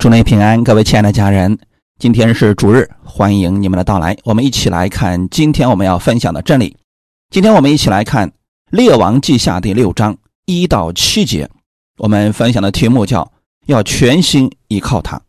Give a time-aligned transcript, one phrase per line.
[0.00, 1.58] 祝内平安，各位亲爱的家人，
[1.98, 4.16] 今天是主日，欢迎你们的到来。
[4.24, 6.74] 我们一起来看今天我们要分享的真理。
[7.28, 8.26] 今天我们一起来看
[8.70, 10.16] 《列王记下》第六章
[10.46, 11.50] 一到七节。
[11.98, 13.30] 我们分享的题目叫
[13.68, 15.18] “要全心依靠他”。《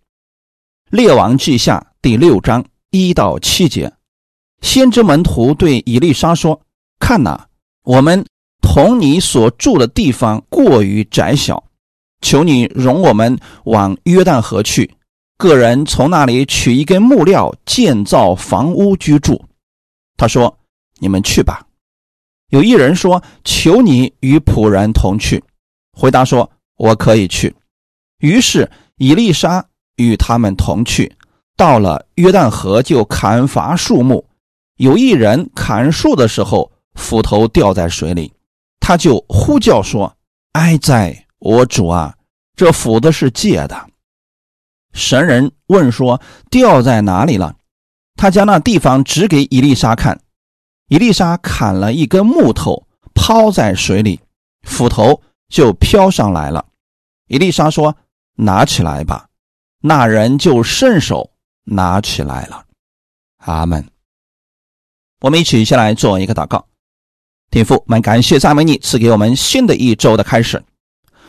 [0.89, 3.91] 列王记下》第六章一到七节，
[4.61, 6.61] 先知门徒对以利沙说
[6.97, 7.49] ：“看哪，
[7.83, 8.25] 我们
[8.61, 11.61] 同你所住的地方过于窄小。”
[12.21, 14.89] 求你容我们往约旦河去，
[15.38, 19.43] 个人从那里取一根木料建造房屋居住。
[20.16, 20.57] 他说
[20.99, 21.65] ：“你们去吧。”
[22.49, 25.43] 有一人说：“求你与仆人同去。”
[25.98, 27.55] 回答说：“我可以去。”
[28.20, 29.65] 于是以丽莎
[29.95, 31.12] 与他们同去，
[31.57, 34.23] 到了约旦河就砍伐树木。
[34.77, 38.31] 有一人砍树的时候，斧头掉在水里，
[38.79, 40.15] 他就呼叫说
[40.53, 42.16] ：“哀哉！”我主啊，
[42.55, 43.90] 这斧子是借的。
[44.94, 47.55] 神人问说：“掉在哪里了？”
[48.16, 50.21] 他将那地方指给伊丽莎看。
[50.88, 54.20] 伊丽莎砍了一根木头，抛在水里，
[54.68, 56.63] 斧头就飘上来了。
[57.27, 57.96] 伊丽莎说
[58.37, 59.27] ：“拿起来吧。”
[59.82, 61.32] 那人就顺手
[61.63, 62.65] 拿起来了。
[63.37, 63.84] 阿门。
[65.22, 66.68] 我们一起先来做一个祷告。
[67.50, 70.63] 天父，我们感谢赞美你赐给我们新的一周的开始。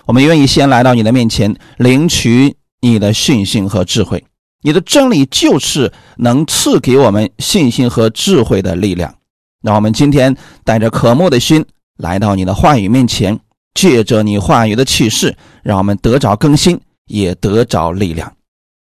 [0.07, 4.25] 我们愿意先来到你的面前，领取你的信心和智慧。
[4.63, 9.15] 你的真理就是能赐给我们信心和智慧的力量。
[9.63, 11.65] 让我们今天带着渴慕的心
[11.99, 13.39] 来到你的话语面前，
[13.75, 18.33] 借着你话语的启示，让我们得着更新，也得着力量。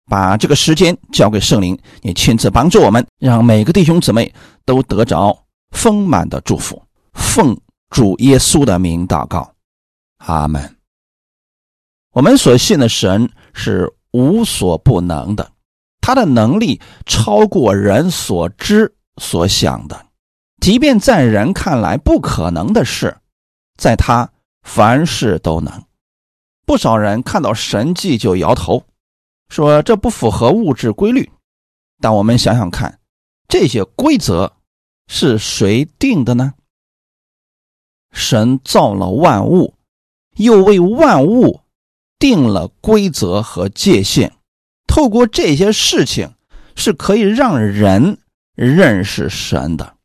[0.09, 4.33] 把这个时间交给圣灵，你亲自帮助我们，让每个弟兄姊妹
[4.65, 5.37] 都得着
[5.71, 6.81] 丰满的祝福。
[7.13, 7.57] 奉
[7.89, 9.53] 主耶稣的名祷告，
[10.17, 10.80] 阿门。
[12.11, 15.51] 我们所信的神是无所不能的，
[16.01, 20.07] 他的能力超过人所知所想的。
[20.59, 23.17] 即便在人看来不可能的事，
[23.77, 24.29] 在他
[24.61, 25.83] 凡事都能。
[26.65, 28.83] 不少人看到神迹就摇头，
[29.47, 31.31] 说这不符合物质规律。
[31.99, 32.99] 但我们想想看，
[33.47, 34.51] 这些规则
[35.07, 36.53] 是谁定的呢？
[38.11, 39.75] 神造了万物，
[40.35, 41.61] 又为万物。
[42.21, 44.31] 定了规则和界限，
[44.85, 46.35] 透过这些事情
[46.75, 48.19] 是可以让人
[48.53, 49.95] 认识神的。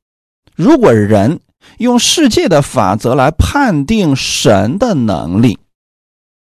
[0.55, 1.41] 如果人
[1.77, 5.59] 用世界的法则来判定神的能力，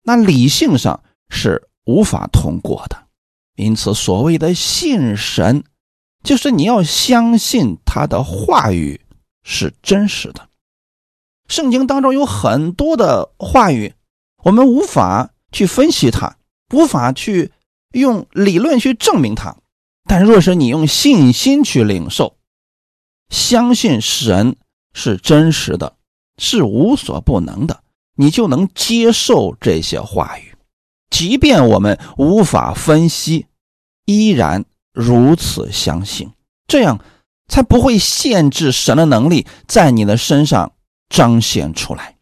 [0.01, 2.97] 那理性上是无法通过的。
[3.55, 5.63] 因此，所谓的信神，
[6.23, 8.99] 就是你要相信他的话语
[9.43, 10.49] 是真实的。
[11.47, 13.93] 圣经当中有很多的话语，
[14.43, 15.29] 我们无法。
[15.51, 16.37] 去分析它，
[16.73, 17.51] 无法去
[17.91, 19.57] 用理论去证明它，
[20.05, 22.37] 但若是你用信心去领受，
[23.29, 24.55] 相信神
[24.93, 25.95] 是真实的，
[26.37, 27.83] 是无所不能的，
[28.15, 30.55] 你就能接受这些话语。
[31.09, 33.47] 即便我们无法分析，
[34.05, 34.63] 依然
[34.93, 36.31] 如此相信，
[36.67, 37.03] 这样
[37.49, 40.71] 才不会限制神的能力在你的身上
[41.09, 42.15] 彰显出来。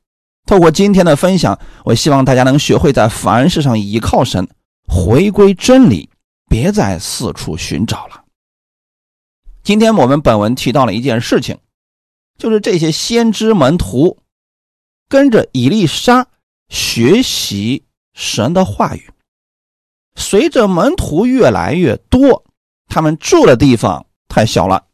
[0.49, 4.49] 透过今天的分享，我希望大家能学会在凡事上依靠神，
[4.87, 6.09] 回归真理，
[6.49, 8.23] 别再四处寻找了。
[9.61, 11.59] 今天我们本文提到了一件事情，
[12.39, 14.17] 就是这些先知门徒
[15.07, 16.25] 跟着以利沙
[16.69, 17.83] 学习
[18.16, 19.07] 神的话语。
[20.16, 22.43] 随着门徒越来越多，
[22.87, 24.87] 他们住的地方太小了，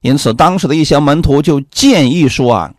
[0.00, 2.74] 因此当时的一些门徒就建议说：“啊，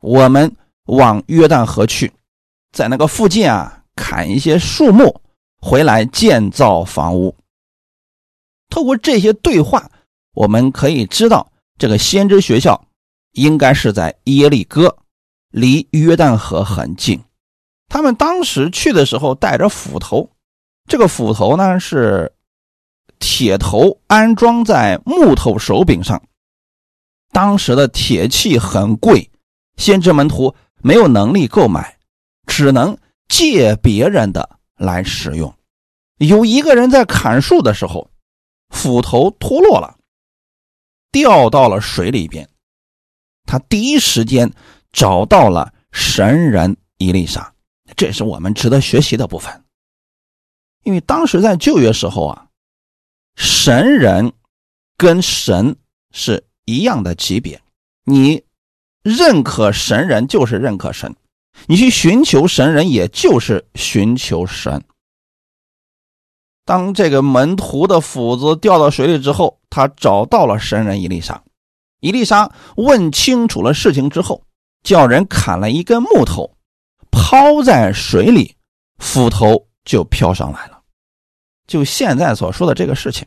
[0.00, 0.54] 我们。”
[0.86, 2.12] 往约旦河去，
[2.72, 5.20] 在那个附近啊，砍一些树木
[5.60, 7.34] 回来建造房屋。
[8.68, 9.90] 透过这些对话，
[10.34, 12.86] 我们可以知道，这个先知学校
[13.32, 14.96] 应该是在耶利哥，
[15.50, 17.22] 离约旦河很近。
[17.88, 20.30] 他们当时去的时候带着斧头，
[20.88, 22.32] 这个斧头呢是
[23.18, 26.20] 铁头安装在木头手柄上。
[27.30, 29.30] 当时的铁器很贵，
[29.76, 30.54] 先知门徒。
[30.82, 31.98] 没有能力购买，
[32.46, 32.98] 只能
[33.28, 35.54] 借别人的来使用。
[36.18, 38.10] 有一个人在砍树的时候，
[38.70, 39.96] 斧头脱落了，
[41.10, 42.48] 掉到了水里边。
[43.44, 44.52] 他第一时间
[44.92, 47.54] 找到了神人伊丽莎，
[47.96, 49.64] 这是我们值得学习的部分。
[50.82, 52.48] 因为当时在旧约时候啊，
[53.36, 54.32] 神人
[54.96, 55.76] 跟神
[56.12, 57.62] 是一样的级别，
[58.04, 58.42] 你。
[59.02, 61.14] 认可神人就是认可神，
[61.66, 64.82] 你去寻求神人也就是寻求神。
[66.64, 71.42] 当这个门徒的斧子掉到水里之后，他找到了神人伊丽莎。
[72.00, 74.44] 伊丽莎问清楚了事情之后，
[74.82, 76.56] 叫人砍了一根木头，
[77.10, 78.56] 抛在水里，
[78.98, 80.80] 斧头就飘上来了。
[81.66, 83.26] 就现在所说的这个事情，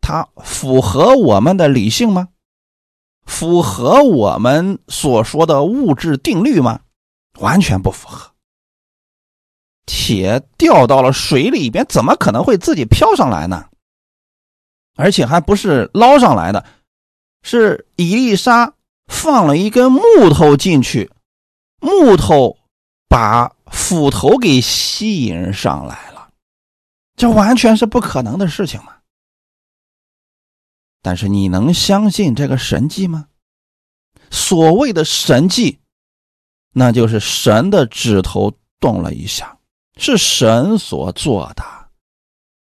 [0.00, 2.28] 它符合我们的理性吗？
[3.24, 6.80] 符合我们所说的物质定律吗？
[7.38, 8.32] 完全不符合。
[9.86, 13.66] 铁掉到了水里边，怎么可能会自己飘上来呢？
[14.94, 16.64] 而且还不是捞上来的，
[17.42, 18.74] 是伊丽莎
[19.06, 20.02] 放了一根木
[20.32, 21.10] 头进去，
[21.80, 22.58] 木头
[23.08, 26.28] 把斧头给吸引上来了，
[27.16, 28.96] 这完全是不可能的事情嘛。
[31.02, 33.26] 但是你能相信这个神迹吗？
[34.30, 35.80] 所谓的神迹，
[36.72, 39.58] 那就是神的指头动了一下。
[39.98, 41.62] 是神所做的。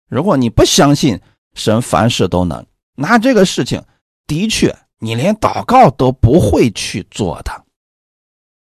[0.09, 1.21] 如果你不相信
[1.53, 3.83] 神凡事都能，那这个事情
[4.25, 7.65] 的确你连祷告都不会去做的。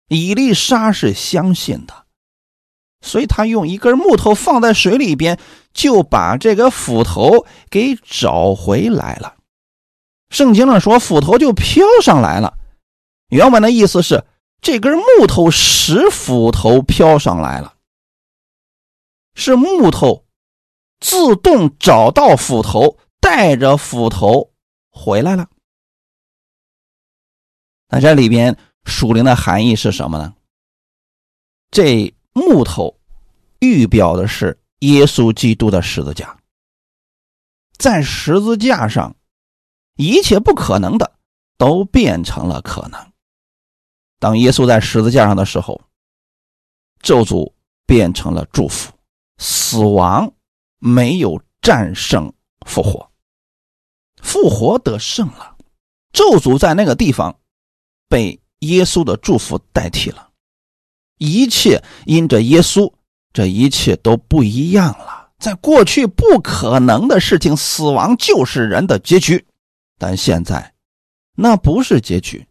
[0.07, 2.05] 伊丽莎是相信的，
[3.01, 5.39] 所以他用一根木头放在水里边，
[5.73, 9.35] 就把这个斧头给找回来了。
[10.33, 12.57] 圣经上说，斧头就飘上来了。
[13.29, 14.25] 原文的意思是，
[14.61, 17.75] 这根木头使斧头飘上来了。
[19.35, 20.25] 是木头
[20.99, 24.51] 自动找到斧头，带着斧头
[24.89, 25.47] 回来了。
[27.89, 30.33] 那这里边属灵的含义是什么呢？
[31.69, 32.99] 这木头
[33.59, 36.39] 预表的是耶稣基督的十字架，
[37.77, 39.15] 在十字架上，
[39.95, 41.13] 一切不可能的
[41.57, 42.99] 都变成了可能。
[44.19, 45.81] 当耶稣在十字架上的时候，
[47.01, 47.51] 咒诅
[47.85, 48.91] 变成了祝福。
[49.37, 50.31] 死亡
[50.79, 52.31] 没有战胜
[52.65, 53.09] 复活，
[54.21, 55.57] 复活得胜了。
[56.13, 57.35] 咒诅在那个地方
[58.07, 60.29] 被耶稣的祝福代替了，
[61.17, 62.93] 一切因着耶稣，
[63.33, 65.31] 这一切都不一样了。
[65.39, 69.45] 在过去不可能的事情，死亡就是人的结局，
[70.03, 70.73] 但现在
[71.33, 72.45] 那不是结局，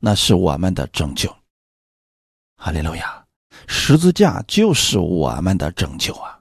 [0.00, 1.34] 那是我们的拯救。
[2.58, 3.24] 哈利路亚。
[3.66, 6.38] 十字架就是我们的拯救啊！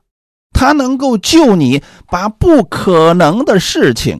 [0.51, 4.19] 它能够救你，把不可能的事情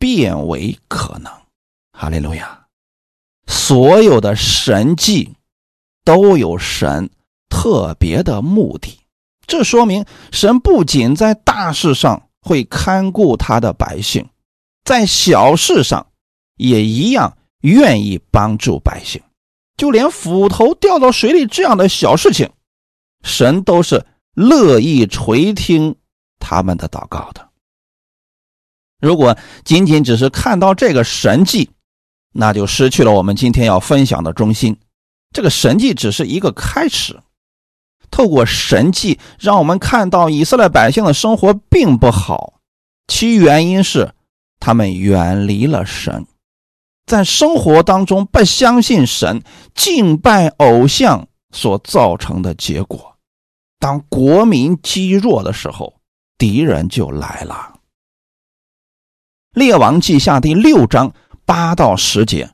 [0.00, 1.32] 变为可能。
[1.92, 2.66] 哈利路亚！
[3.46, 5.32] 所有的神迹
[6.04, 7.08] 都有神
[7.48, 8.98] 特别的目的，
[9.46, 14.28] 这说明神不仅在大事上会看顾他的百姓，
[14.84, 16.06] 在小事上
[16.56, 19.22] 也一样愿意帮助百姓。
[19.76, 22.50] 就连斧头掉到水里这样的小事情，
[23.24, 25.96] 神都是乐意垂听
[26.38, 27.48] 他们的祷告的。
[29.00, 31.70] 如果仅仅只是看到这个神迹，
[32.32, 34.78] 那就失去了我们今天要分享的中心。
[35.32, 37.20] 这个神迹只是一个开始，
[38.10, 42.60] 透过神迹，让我们看到以色列百姓的生活并不好，
[43.08, 44.14] 其原因是
[44.64, 46.24] 他们远离了神。
[47.04, 49.42] 在生活当中不相信神、
[49.74, 53.16] 敬拜偶像所造成的结果，
[53.80, 55.92] 当国民积弱的时候，
[56.38, 57.74] 敌人就来了。
[59.52, 61.12] 列王记下第六章
[61.44, 62.48] 八到十节，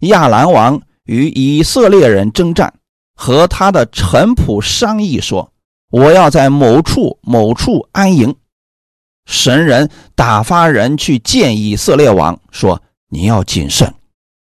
[0.00, 2.74] 亚兰王与以色列人征战，
[3.14, 5.50] 和他的臣仆商议说
[5.88, 8.36] ：“我要在某处某处安营。”
[9.26, 12.80] 神人打发人去见以色列王，说。
[13.08, 13.94] 你要谨慎，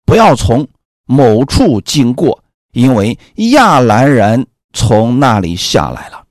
[0.06, 0.66] 不要从
[1.04, 3.16] 某处经过，因为
[3.50, 6.24] 亚兰人从那里下来了。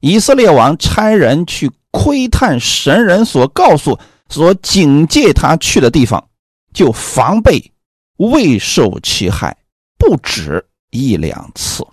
[0.00, 3.96] 以色列王差人去窥探神人所告诉、
[4.28, 6.28] 所警戒他去的地方，
[6.74, 7.72] 就防备
[8.16, 9.56] 未受其害，
[9.96, 11.86] 不止一两次。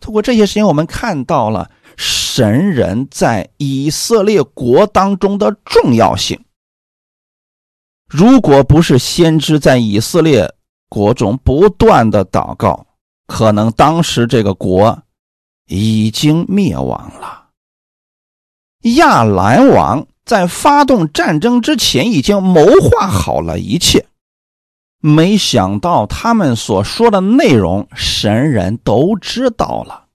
[0.00, 1.70] 通过这些事情，我们看到了
[2.36, 6.38] 神人在以色列国当中的重要性。
[8.06, 10.52] 如果不是先知在以色列
[10.90, 12.88] 国中不断的祷告，
[13.26, 15.02] 可能当时这个国
[15.66, 17.46] 已经灭亡了。
[18.96, 24.04] 亚兰王在发动战争之前已经谋划好了一切，
[25.00, 30.05] 没想到他们所说的内容，神人都知道了。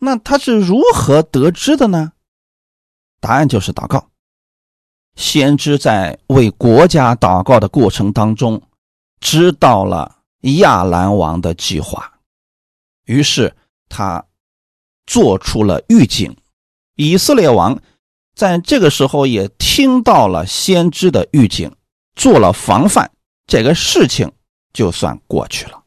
[0.00, 2.12] 那他是如何得知的呢？
[3.20, 4.08] 答案就是祷告。
[5.14, 8.62] 先知在为国家祷告的过程当中，
[9.20, 12.20] 知道了亚兰王的计划，
[13.04, 13.54] 于是
[13.88, 14.24] 他
[15.06, 16.34] 做出了预警。
[16.96, 17.82] 以色列王
[18.34, 21.74] 在这个时候也听到了先知的预警，
[22.14, 23.10] 做了防范，
[23.46, 24.32] 这个事情
[24.72, 25.79] 就算过去了。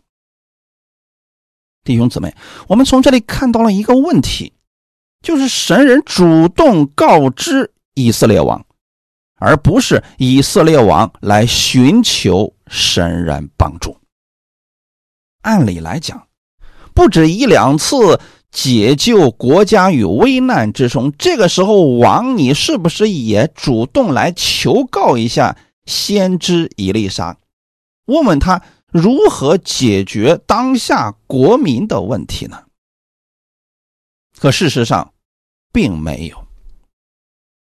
[1.83, 2.33] 弟兄姊妹，
[2.67, 4.53] 我们从这里看到了一个问题，
[5.21, 8.65] 就是神人主动告知以色列王，
[9.35, 13.97] 而不是以色列王来寻求神人帮助。
[15.41, 16.27] 按理来讲，
[16.93, 18.17] 不止一两次
[18.49, 27.37] 解救国家于危难之中，这个时候王，你是不是也主动来求告一下先知以利沙，
[28.05, 28.61] 问问他？
[28.93, 32.63] 如何解决当下国民的问题呢？
[34.37, 35.13] 可事实上，
[35.71, 36.47] 并没有。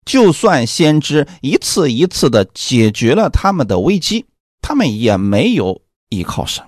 [0.05, 4.27] 就算先知一次一次的解决了他们的危机，
[4.61, 6.63] 他们也没有依靠神。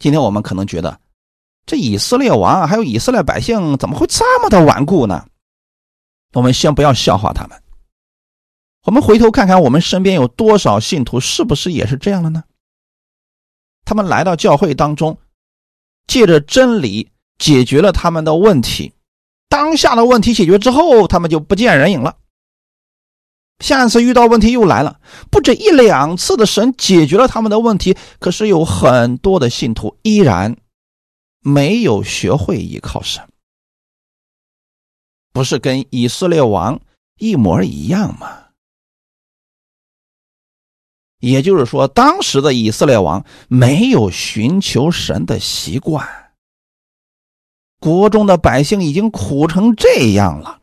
[0.00, 0.98] 今天我们可能觉得，
[1.64, 5.28] 这以色列王还有以色列百姓怎么会这么的顽固呢？
[6.32, 7.62] 我们先不要笑话他们，
[8.82, 12.42] 我们回头看看我们身边有多少信徒，是不是也是这样的呢？
[13.86, 15.16] 他们来到教会当中，
[16.06, 18.92] 借着真理解决了他们的问题。
[19.48, 22.18] 当下的问题解决之后，他们就不见人影了。
[23.60, 25.00] 下一次遇到问题又来了，
[25.30, 30.56] 不止一两次的神解决了他们的问题，可是有很多的信徒依然
[31.40, 33.26] 没有学会依靠神，
[35.32, 36.78] 不是跟以色列王
[37.18, 38.45] 一模一样吗？
[41.18, 46.06] 也就是说，当时的以色列王没有寻求神的习惯，
[47.80, 50.60] 国中的百姓已经苦成这样了，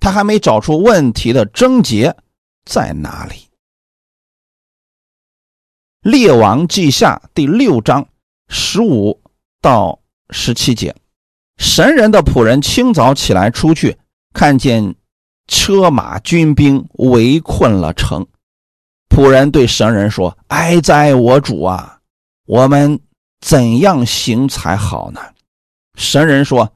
[0.00, 2.16] 他还没找出问题的症结
[2.64, 3.48] 在哪里。
[6.00, 8.08] 列王记下第六章
[8.48, 9.20] 十五
[9.60, 10.94] 到十七节，
[11.56, 13.98] 神人的仆人清早起来出去，
[14.32, 14.94] 看见
[15.48, 18.26] 车马军兵围困了城。
[19.08, 21.98] 仆人对神人说：“哀哉，我主啊，
[22.46, 23.00] 我们
[23.40, 25.20] 怎样行才好呢？”
[25.96, 26.72] 神人说：“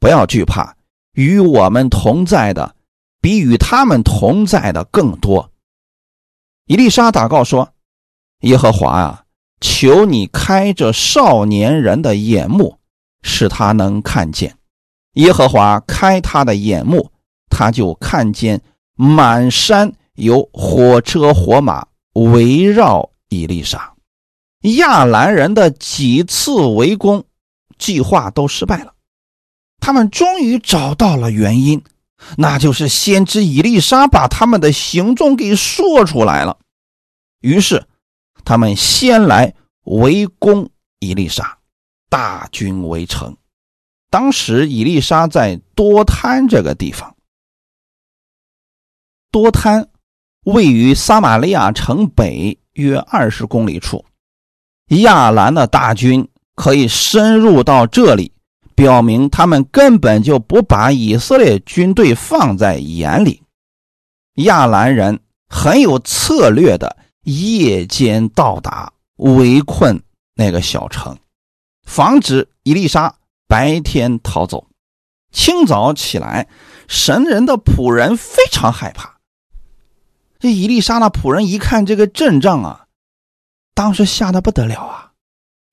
[0.00, 0.74] 不要惧怕，
[1.12, 2.74] 与我们同在的
[3.20, 5.52] 比与他们同在的更多。”
[6.66, 7.72] 伊丽莎祷告说
[8.42, 9.24] ：“耶和华啊，
[9.60, 12.78] 求你开着少年人的眼目，
[13.22, 14.56] 使他能看见。
[15.12, 17.12] 耶和华开他的眼目，
[17.48, 18.60] 他就看见
[18.96, 23.94] 满山。”有火车火马围绕伊丽莎，
[24.76, 27.24] 亚兰人的几次围攻
[27.78, 28.94] 计划都失败了。
[29.78, 31.82] 他们终于找到了原因，
[32.36, 36.58] 那就是先知伊丽莎把他们的行踪给说出来了。
[37.40, 37.86] 于是，
[38.44, 39.54] 他们先来
[39.84, 41.58] 围攻伊丽莎，
[42.08, 43.36] 大军围城。
[44.08, 47.14] 当时，伊丽莎在多滩这个地方，
[49.30, 49.86] 多滩。
[50.46, 54.04] 位于撒玛利亚城北约二十公里处，
[55.02, 58.30] 亚兰的大军可以深入到这里，
[58.76, 63.42] 表明他们根本就不把以色列军队放在眼里。
[64.34, 70.00] 亚兰人很有策略的夜间到达，围困
[70.36, 71.18] 那个小城，
[71.84, 73.16] 防止伊丽莎
[73.48, 74.68] 白天逃走。
[75.32, 76.46] 清早起来，
[76.86, 79.15] 神人的仆人非常害怕。
[80.38, 82.86] 这伊丽莎那仆人一看这个阵仗啊，
[83.74, 85.12] 当时吓得不得了啊，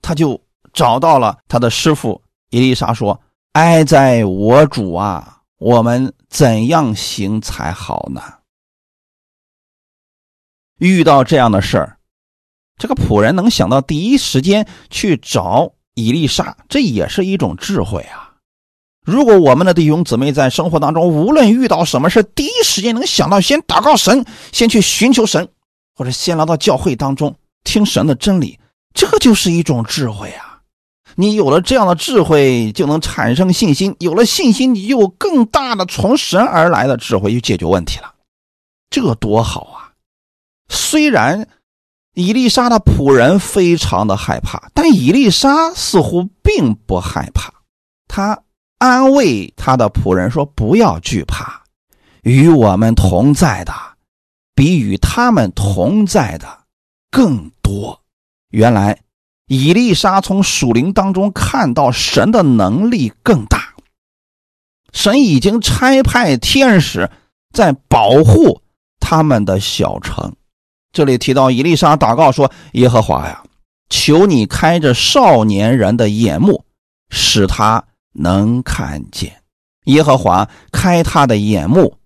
[0.01, 0.41] 他就
[0.71, 3.21] 找到了他的师傅伊丽莎说
[3.53, 8.21] ：“哀哉，我主啊，我们怎样行才好呢？”
[10.79, 11.97] 遇到这样的事儿，
[12.77, 18.22] 这个仆人能想到第一时间去找伊丽莎，这也是一种智慧啊。
[19.05, 25.49] 如果我们的弟兄姊妹在生活当中，无论遇到什么事，第一时间能想到先祷告神，先去寻求神，
[25.93, 28.57] 或者先来到教会当中听神的真理，
[28.93, 30.61] 这就是一种智慧啊！
[31.15, 38.13] 你有了这样的智慧，就能产生信心，有了信心，你就有更大的从神而来的智慧去解决问题了，
[38.89, 39.91] 这多好啊！
[40.69, 41.45] 虽然
[42.13, 47.53] 伊丽莎的仆人非常的害怕，但伊丽莎似乎并不害怕，
[48.07, 48.41] 他。
[48.83, 51.61] 安慰他的仆人说：“不要惧怕，
[52.23, 53.73] 与我们同在的
[54.53, 56.65] 比与他们同在的
[57.09, 57.97] 更多。”
[58.51, 58.99] 原来，
[59.47, 63.73] 以丽莎从属灵当中看到神的能力更大。
[64.91, 67.09] 神已经差派天使
[67.53, 68.61] 在保护
[68.99, 70.35] 他们的小城。
[70.91, 73.45] 这里提到以丽莎祷告说：“耶和华呀，
[73.89, 76.65] 求你开着少年人的眼目，
[77.09, 77.81] 使他。”
[78.13, 79.43] 能看见
[79.85, 81.97] 耶和华开他的眼目，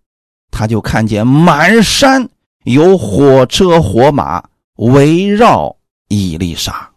[0.50, 2.30] 他就看见满山
[2.64, 4.44] 有火车火马
[4.76, 6.92] 围绕以丽莎。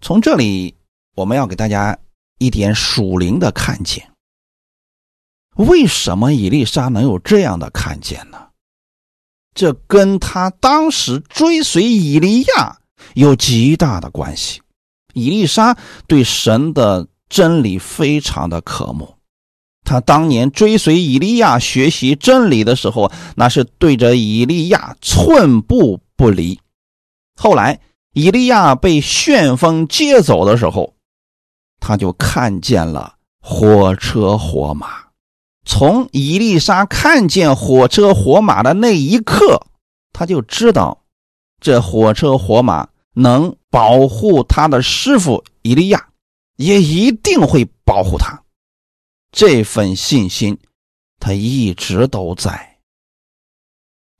[0.00, 0.74] 从这里，
[1.14, 1.96] 我们要给大家
[2.38, 4.10] 一点属灵的看见。
[5.56, 8.48] 为什么以丽莎能有这样的看见呢？
[9.52, 12.78] 这跟他当时追随以利亚
[13.14, 14.62] 有极大的关系。
[15.12, 19.14] 以丽莎对神的真理非常的渴慕，
[19.84, 26.60] 他当年追随以利亚学习真理的时候，那是对着以利亚寸步不离。
[27.36, 27.80] 后来
[28.12, 30.92] 以利亚被旋风接走的时候，
[31.78, 34.88] 他就看见了火车火马。
[35.64, 39.62] 从伊丽莎看见火车火马的那一刻，
[40.12, 41.02] 他就知道
[41.60, 46.08] 这火车火马能保护他的师傅伊利亚，
[46.60, 48.38] 也一定会保护他。
[49.32, 50.58] 这份信心，
[51.18, 52.78] 他一直都在。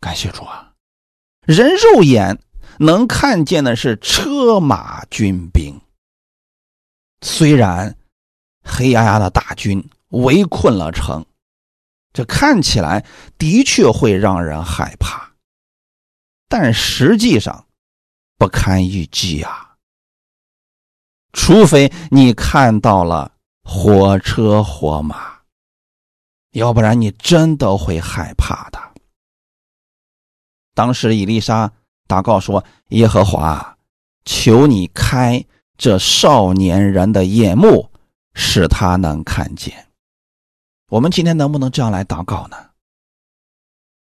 [0.00, 0.72] 感谢主啊！
[1.42, 2.42] 人肉眼
[2.78, 5.78] 能看见的是车马军兵，
[7.20, 7.94] 虽然
[8.64, 11.24] 黑压压的大军围困了城。
[12.12, 13.04] 这看起来
[13.36, 15.30] 的确会让人害怕，
[16.48, 17.68] 但实际上
[18.38, 19.69] 不堪一击啊！
[21.32, 23.32] 除非你看到了
[23.62, 25.38] 火车火马，
[26.52, 28.78] 要不然你真的会害怕的。
[30.74, 31.70] 当时伊丽莎
[32.08, 33.76] 祷告说：“耶和华，
[34.24, 35.44] 求你开
[35.76, 37.90] 这少年人的眼目，
[38.34, 39.86] 使他能看见。”
[40.88, 42.56] 我们今天能不能这样来祷告呢？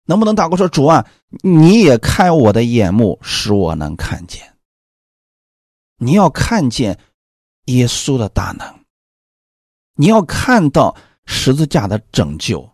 [0.06, 1.06] 能不能祷告说：“主啊，
[1.42, 4.51] 你也开我的眼目，使我能看见。
[6.04, 6.98] 你要看见
[7.66, 8.68] 耶稣的大能，
[9.94, 12.68] 你要看到十字架的拯救，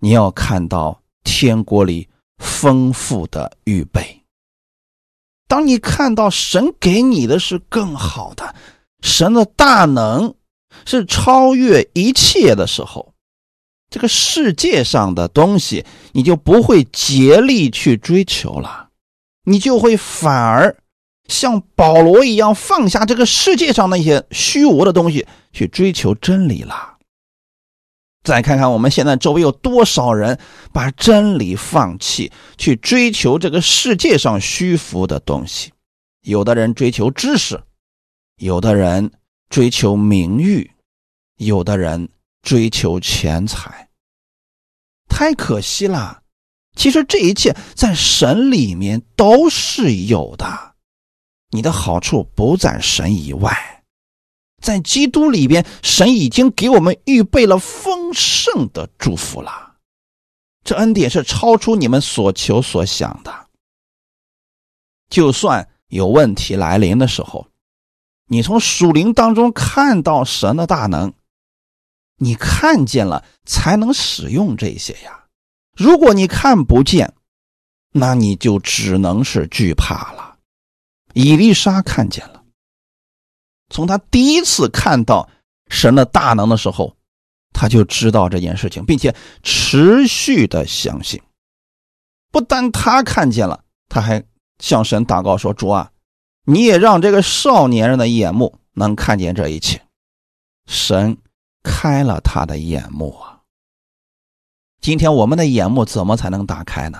[0.00, 4.20] 你要看到天国里丰富的预备。
[5.46, 8.52] 当你看到神给你的是更好的，
[9.00, 10.34] 神的大能
[10.84, 13.14] 是超越一切的时候。”
[13.90, 18.90] 这个世界上的东西，你就不会竭力去追求了，
[19.44, 20.76] 你就会反而
[21.30, 26.98] 像保罗一样放下这个世界上那些虚无的东西，去追求真理了。
[28.22, 30.38] 再看看我们现在周围有多少人
[30.74, 35.72] 把真理放弃，去追求这个世界上虚浮的东西。
[36.20, 37.62] 有的人追求知识，
[38.36, 39.10] 有的人
[39.48, 40.72] 追求名誉，
[41.38, 42.10] 有的人。
[42.42, 43.90] 追求钱财，
[45.10, 46.22] 太可惜了。
[46.74, 50.69] 其实这一切在神里面都是有的。
[51.50, 53.84] 你的好处不在神以外，
[54.62, 59.76] 在基督里边，神已经给我们预备了丰盛的祝福了。
[60.62, 63.48] 这恩典是超出你们所求所想的。
[65.08, 67.48] 就算有问题来临的时候，
[68.28, 71.12] 你从属灵当中看到神的大能。
[72.22, 75.24] 你看见了才能使用这些呀，
[75.74, 77.14] 如果你看不见，
[77.92, 80.19] 那你就只能是惧怕了。
[81.14, 82.44] 伊丽莎看见了，
[83.68, 85.28] 从他第一次看到
[85.68, 86.96] 神的大能的时候，
[87.52, 91.20] 他就知道这件事情，并且持续的相信。
[92.30, 94.24] 不但他看见了，他还
[94.58, 95.90] 向神祷告说：“主啊，
[96.44, 99.82] 你也让这个少年人的眼目能看见这一切。”
[100.66, 101.18] 神。
[101.62, 103.42] 开了他的眼目啊！
[104.80, 106.98] 今天我们的眼目怎么才能打开呢？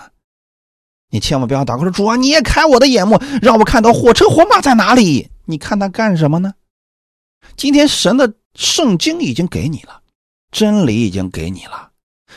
[1.11, 6.53] 你千万不要祷告说：“主啊，你也开我的眼目，让我看到火车火马在哪里。”你看他干什么呢？
[7.57, 10.01] 今天神的圣经已经给你了，
[10.51, 11.89] 真理已经给你了，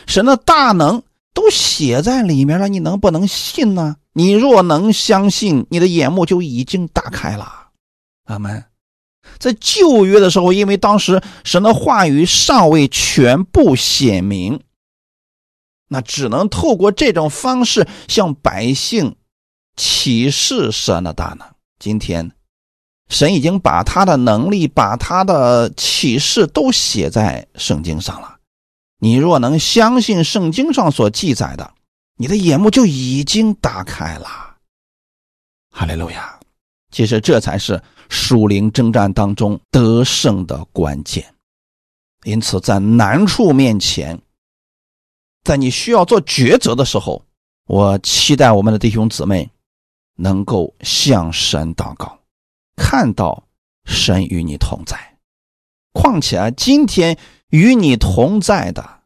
[0.06, 3.96] 神的大能都写在里面了，你能不能信呢？
[4.12, 7.68] 你若能相信，你的眼目就已经打开了。
[8.24, 8.64] 阿门。
[9.38, 14.60] 在旧约的时候，因为当时神的话语尚未全部显明，
[15.94, 19.14] 那只能透过这种方式向百姓
[19.76, 21.46] 启示神的大能。
[21.78, 22.32] 今天，
[23.08, 28.38] 神已经把他的能力、把他的启示都写在圣经上了。
[28.98, 31.72] 你若能相信圣经上所记载的，
[32.16, 34.26] 你的眼目就已经打开了。
[35.70, 36.38] 哈利路亚！
[36.90, 37.80] 其实这才是。
[38.10, 41.24] 属灵征战当中得胜的关键，
[42.24, 44.20] 因此在难处面前，
[45.44, 47.22] 在你需要做抉择的时候，
[47.66, 49.50] 我期待我们的弟兄姊妹
[50.16, 52.18] 能够向神祷告，
[52.74, 53.44] 看到
[53.84, 55.18] 神与你同在。
[55.92, 57.16] 况且啊今天
[57.50, 59.02] 与你同在的，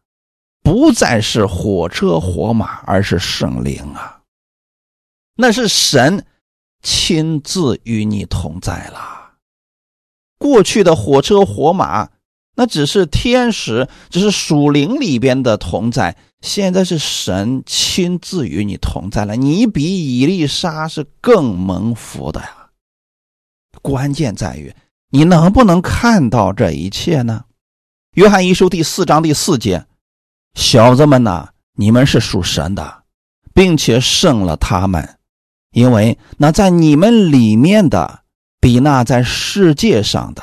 [0.63, 4.23] 不再是火车火马，而是圣灵啊！
[5.35, 6.25] 那是神
[6.83, 9.35] 亲自与你同在了。
[10.39, 12.11] 过去的火车火马，
[12.59, 16.17] 那只是天使，只是属灵里边的同在。
[16.41, 22.71] 现在是神亲自与你同在了，你比以利沙是更蒙福的呀。
[23.81, 24.75] 关键在于
[25.11, 27.45] 你能不能看到这一切呢？
[28.15, 29.87] 约翰一书第四章第四节
[30.59, 33.05] ：“小子们呐，你们是属神的，
[33.55, 35.17] 并且胜了他们，
[35.71, 38.23] 因为那在你们里面的
[38.59, 40.43] 比那在世界上的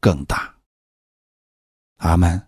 [0.00, 0.48] 更大。”
[2.02, 2.42] 阿门。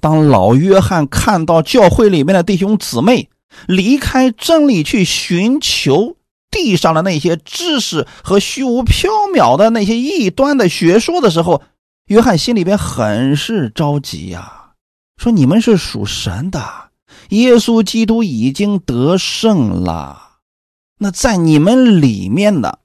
[0.00, 3.30] 当老约翰看到教会里面的弟兄姊妹
[3.66, 6.16] 离开真理去寻求
[6.50, 11.62] 地上的那些知识和虚无缥缈的那些异端的学说的时候，
[12.06, 14.72] 约翰心里边很是着急呀，
[15.16, 16.90] 说：“你们是属神的，
[17.30, 20.38] 耶稣基督已经得胜了，
[20.98, 22.78] 那在你们里面的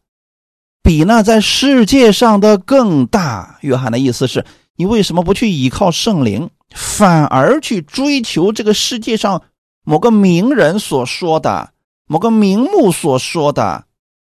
[0.82, 6.50] 比那在世界上的更大。”约翰的意思是你为什么不去依靠圣灵？
[6.74, 9.44] 反而去追求这个世界上
[9.84, 11.74] 某个名人所说的、
[12.08, 13.86] 某个名目所说的、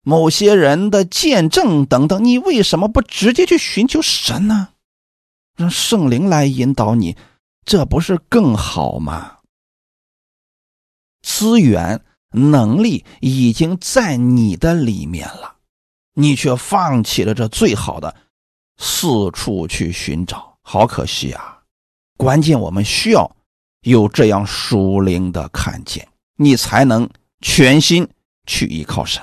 [0.04, 4.69] 某些人的见证等等，你为什么不直接去寻求神呢？
[5.58, 7.17] 让圣灵来引导你，
[7.65, 9.39] 这不是更好吗？
[11.21, 15.56] 资源、能力已经在你的里面了，
[16.13, 18.15] 你却放弃了这最好的，
[18.80, 21.60] 四处去寻找，好可惜啊！
[22.18, 23.30] 关键我们需要
[23.82, 27.08] 有这样属灵的看见，你才能
[27.42, 28.08] 全心
[28.48, 29.22] 去依靠神。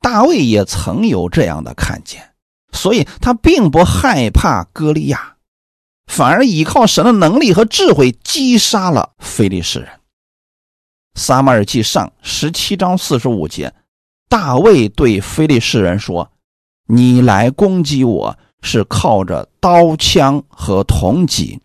[0.00, 2.34] 大卫也曾有这样的看见，
[2.72, 5.36] 所以他并不害怕歌利亚，
[6.06, 9.88] 反而依靠神的能力和智慧击杀了非利士人。
[11.14, 13.72] 撒马尔记上十七章四十五节，
[14.28, 16.30] 大卫对非利士人说
[16.86, 21.60] ：“你来攻击我。”是靠着刀枪和铜戟，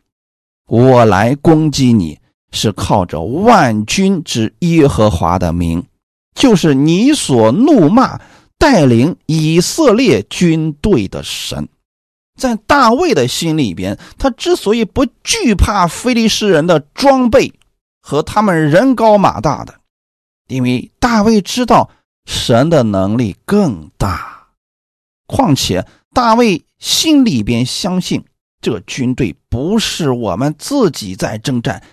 [0.68, 2.20] 我来攻击你；
[2.52, 5.86] 是靠着万军之耶和华的名，
[6.36, 8.20] 就是你所怒骂
[8.58, 11.70] 带领以色列军队的神。
[12.38, 17.54] 在大卫的心里边，他之所以不惧怕非利士人的装备
[18.02, 19.76] 和他们人高马大的，
[20.50, 21.90] 因为大卫知道
[22.26, 24.39] 神的能力更大，
[25.30, 25.86] 况且。
[26.12, 28.26] 大卫心里边相信，
[28.60, 31.84] 这军队不是我们自己在征战，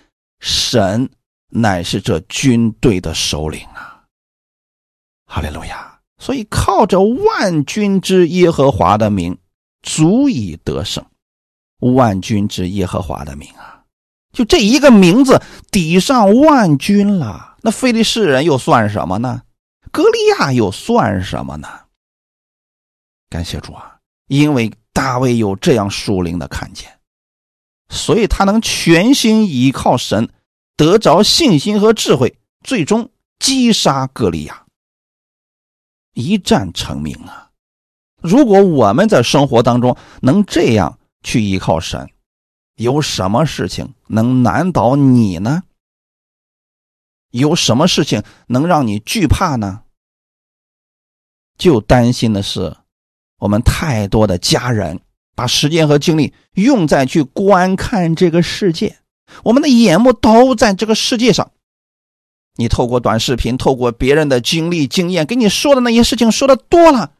[0.41, 1.11] 神
[1.51, 4.05] 乃是这军队的首领啊！
[5.27, 5.99] 哈利路亚！
[6.19, 9.37] 所以靠着万军之耶和华的名，
[9.83, 11.05] 足以得胜。
[11.81, 13.85] 万军之耶和华的名啊，
[14.33, 17.57] 就这一个名字抵上万军了。
[17.61, 19.43] 那非利士人又算什么呢？
[19.93, 21.69] 歌利亚又算什么呢？
[23.29, 23.99] 感谢主啊！
[24.29, 27.01] 因为大卫有这样属灵的看见，
[27.89, 30.29] 所以他能全心依靠神，
[30.77, 34.67] 得着信心和智慧，最终击杀歌利亚，
[36.13, 37.51] 一战成名啊！
[38.23, 42.11] 如果我们在生活当中能这样去依靠神，
[42.77, 45.63] 有什么事情能难倒你呢？
[47.31, 49.83] 有什么事情能让你惧怕呢？
[51.59, 52.77] 就担心的是。
[53.39, 55.01] 我们太多的家人
[55.35, 58.99] 把时间和精力用在去观看这个世界，
[59.45, 61.51] 我们的眼目都在这个世界上。
[62.59, 67.13] 你透过短视频，透过别人的经历经验给你说的那些事情说的多了，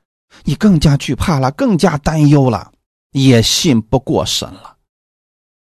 [0.45, 2.73] 你更加惧怕了，更加担忧了，
[3.13, 4.77] 也信不过神了。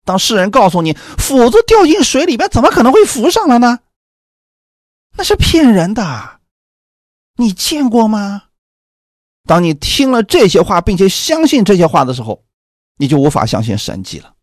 [0.04, 3.80] 当世人告诉你斧子掉进水里边，怎么可能会浮上来呢？
[5.16, 6.38] 那是骗人的，
[7.38, 8.44] 你见过吗？
[9.46, 12.44] 当你听了这些话，并且相信这些话的时候，
[12.96, 14.34] 你就无法相信神迹了。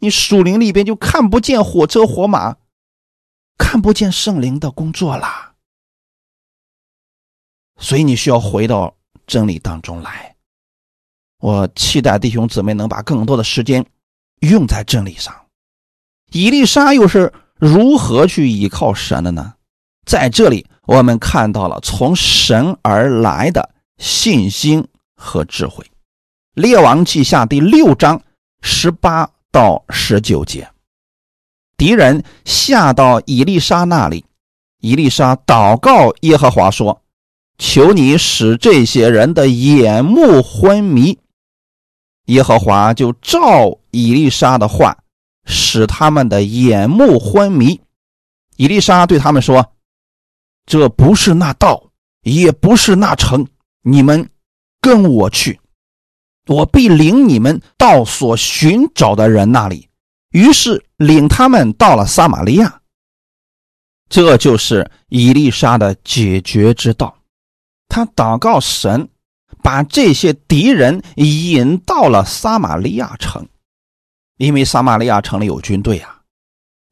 [0.00, 2.56] 你属灵里边就看不见火车火马，
[3.58, 5.54] 看不见圣灵的工作啦。
[7.78, 10.34] 所以你需要回到真理当中来。
[11.40, 13.84] 我期待弟兄姊妹能把更多的时间
[14.40, 15.34] 用在真理上。
[16.30, 19.54] 伊丽莎又是如何去依靠神的呢？
[20.06, 23.73] 在这里，我们看到了从神而来的。
[23.98, 25.84] 信心和智慧，
[26.54, 28.20] 《列王记下》第六章
[28.60, 30.68] 十八到十九节，
[31.76, 34.24] 敌人下到以利沙那里，
[34.80, 37.02] 以利沙祷告耶和华说
[37.58, 41.18] ：“求你使这些人的眼目昏迷。”
[42.26, 44.96] 耶和华就照以利沙的话
[45.44, 47.80] 使他们的眼目昏迷。
[48.56, 49.72] 伊丽莎对他们说
[50.64, 51.90] ：“这不是那道，
[52.22, 53.46] 也不是那城，
[53.84, 54.28] 你们
[54.80, 55.60] 跟我去，
[56.46, 59.88] 我必领你们到所寻找的人那里。”
[60.34, 62.80] 于是领他们到了撒玛利亚。
[64.08, 67.16] 这就是伊丽莎的解决之道。
[67.88, 69.08] 他祷告神，
[69.62, 73.46] 把这些敌人引到了撒玛利亚城，
[74.36, 76.22] 因为撒玛利亚城里有军队啊。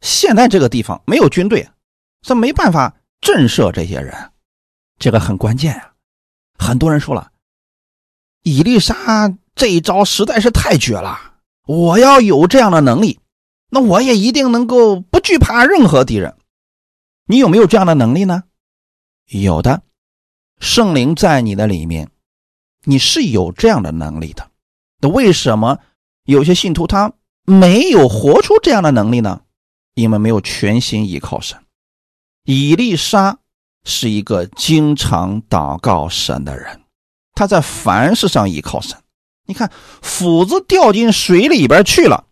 [0.00, 1.68] 现在这个地方没有军队，
[2.20, 4.14] 这没办法震慑这些人，
[4.98, 5.91] 这个很关键啊。
[6.62, 7.32] 很多人说了，
[8.42, 11.18] 伊丽莎这一招实在是太绝了，
[11.66, 13.18] 我要有这样的能力，
[13.68, 16.36] 那我也一定能够不惧怕任何敌人。
[17.26, 18.44] 你有没有这样的能力呢？
[19.26, 19.82] 有的，
[20.60, 22.10] 圣灵在你的里面，
[22.84, 24.50] 你是有这样的能力的。
[25.00, 25.78] 那为什么
[26.24, 27.12] 有些信徒他
[27.44, 29.42] 没有活出这样的能力呢？
[29.94, 31.58] 因为没有全心依靠神。
[32.44, 33.38] 以利沙
[33.84, 36.82] 是一个经常祷告神的人，
[37.34, 38.96] 他在凡事上依靠神。
[39.46, 42.26] 你看，斧子掉进水里边去了，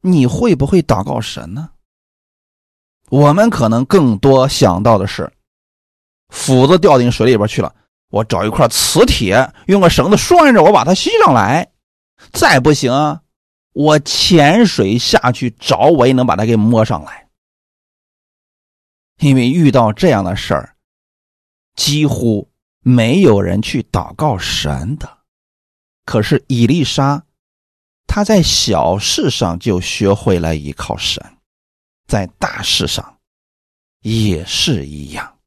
[0.00, 1.70] 你会不会祷告神呢？
[3.10, 5.32] 我们可能更多想到的是，
[6.28, 7.74] 斧子掉进水里边去了，
[8.10, 11.70] 我找一块磁铁，用个绳子拴着，我把它吸上来。
[12.32, 13.20] 再不行。
[13.74, 17.27] 我潜水下去找，我也能把它给摸上来。
[19.18, 20.76] 因为遇到这样的事儿，
[21.74, 22.48] 几乎
[22.80, 25.18] 没有人去祷告神的。
[26.04, 27.24] 可是伊丽莎，
[28.06, 31.22] 她在小事上就学会了依靠神，
[32.06, 33.18] 在大事上
[34.00, 35.38] 也是一样。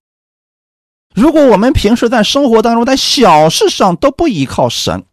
[1.16, 5.06] 如果我们平时在生活当中，在小事上都不依靠神，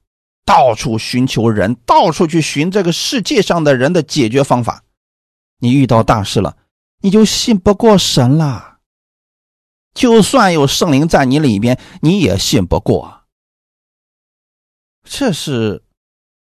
[0.44, 4.84] 到处寻求人，到处去寻这个世界上的人的解决方法。
[5.58, 6.56] 你遇到大事了，
[7.00, 8.78] 你就信不过神了。
[9.94, 13.24] 就算有圣灵在你里边，你也信不过。
[15.02, 15.84] 这是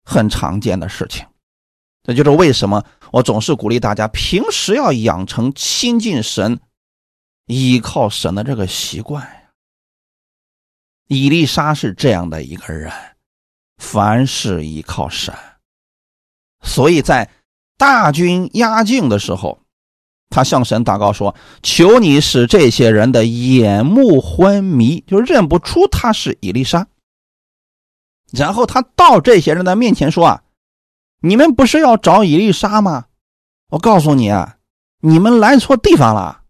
[0.04, 1.26] 很常见的事情。
[2.04, 6.60] 这就是为什么我总是鼓励大家平时要养成亲近神、
[7.46, 9.50] 依靠神的这个习惯。
[11.08, 12.92] 伊丽莎是这样的一个人。
[13.78, 15.32] 凡事依靠神，
[16.64, 17.30] 所以在
[17.78, 19.62] 大军压境的时候，
[20.30, 26.88] 他向神祷告说：“求你使这些人的眼目昏迷，就认不出他是伊丽莎。”
[28.32, 30.44] 然后他到这些人的面前说：“啊，
[31.22, 33.06] 你们不是要找伊丽莎吗？
[33.70, 34.58] 我告诉你啊，
[35.02, 36.42] 你们来错地方了。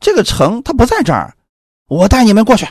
[0.00, 1.36] 这个城他不在这儿，
[1.88, 2.66] 我带你们过去。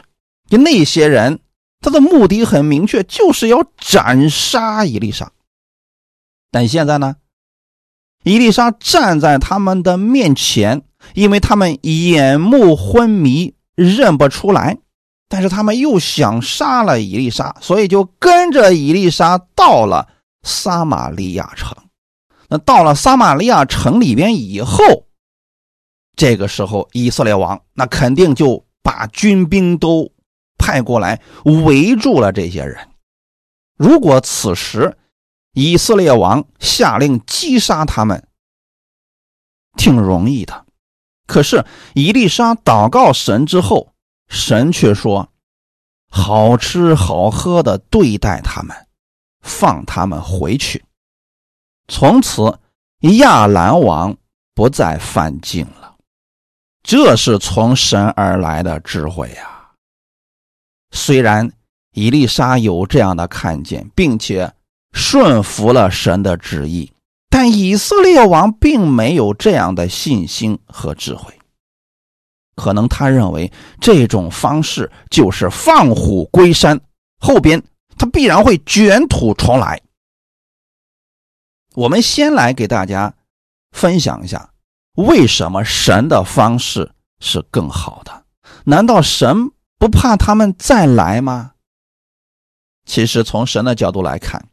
[0.50, 1.40] 就那些人。”
[1.80, 5.32] 他的目的很明确，就是要斩杀伊丽莎。
[6.50, 7.18] 但现在呢，
[8.28, 10.82] 伊丽莎站在他们的面前，
[11.14, 14.78] 因为他们眼目昏迷，认不出来。
[15.30, 20.08] 但是他们又想杀了伊丽莎，所以就跟着伊丽莎到了
[20.44, 21.76] 撒玛利亚城。
[22.50, 25.06] 那到了撒玛利亚城里边以后，
[26.16, 30.12] 这个时候以色列王那肯定就把军兵都。
[30.60, 32.76] 派过来围住了这些人。
[33.78, 34.98] 如果此时
[35.60, 38.28] 以色列王下令击杀他们，
[39.76, 40.68] 挺容易的。
[41.26, 41.66] 可是
[41.96, 43.92] 伊丽莎祷告神之后，
[44.30, 45.28] 神却说
[46.14, 48.88] ：“好吃好喝的对待他们，
[49.42, 50.86] 放他们回去。
[51.88, 52.60] 从此
[53.18, 54.16] 亚兰王
[54.54, 55.96] 不再犯境了。”
[56.86, 59.72] 这是从神而来的智慧呀。
[60.92, 61.52] 虽然
[61.94, 64.54] 伊丽莎有这样的看见，并且
[64.94, 66.92] 顺服了神的旨意，
[67.30, 71.34] 但以色列王并没有这样的信心和智慧。
[72.56, 76.80] 可能他认为这种方式就是放虎归山，
[77.20, 77.62] 后边
[77.98, 79.80] 他必然会卷土重来。
[81.76, 83.14] 我们先来给大家
[83.72, 84.50] 分享一下，
[84.96, 88.26] 为什么神的方式是更好的？
[88.64, 89.52] 难道神？
[89.80, 91.52] 不怕他们再来吗？
[92.86, 94.44] 其实从神的角度来看，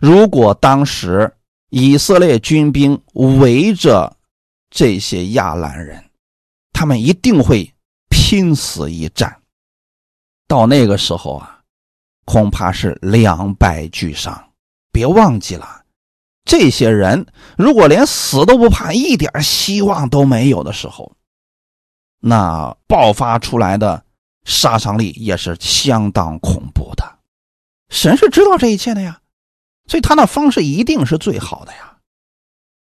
[0.00, 1.32] 如果当时
[1.70, 4.16] 以色列军兵围着
[4.70, 6.04] 这些亚兰人，
[6.72, 7.72] 他们一定会
[8.08, 9.40] 拼死一战。
[10.46, 11.60] 到那个时候啊，
[12.24, 14.52] 恐怕是两败俱伤。
[14.92, 15.84] 别忘记了，
[16.44, 17.26] 这些人
[17.56, 21.12] 如果连死都不怕，一点希望都没有的时候，
[22.20, 24.04] 那爆发出来的。
[24.46, 27.18] 杀伤力也是相当恐怖的，
[27.88, 29.18] 神是知道这一切的呀，
[29.86, 31.98] 所以他的方式一定是最好的呀。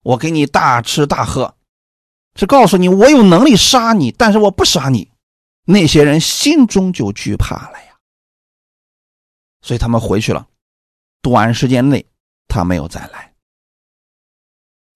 [0.03, 1.57] 我给你大吃大喝，
[2.37, 5.11] 是告诉你我有能力杀你，但是我不杀你。
[5.67, 7.97] 那些人心中就惧怕了呀，
[9.63, 10.47] 所以他们回去了。
[11.23, 12.05] 短时间内
[12.49, 13.33] 他没有再来。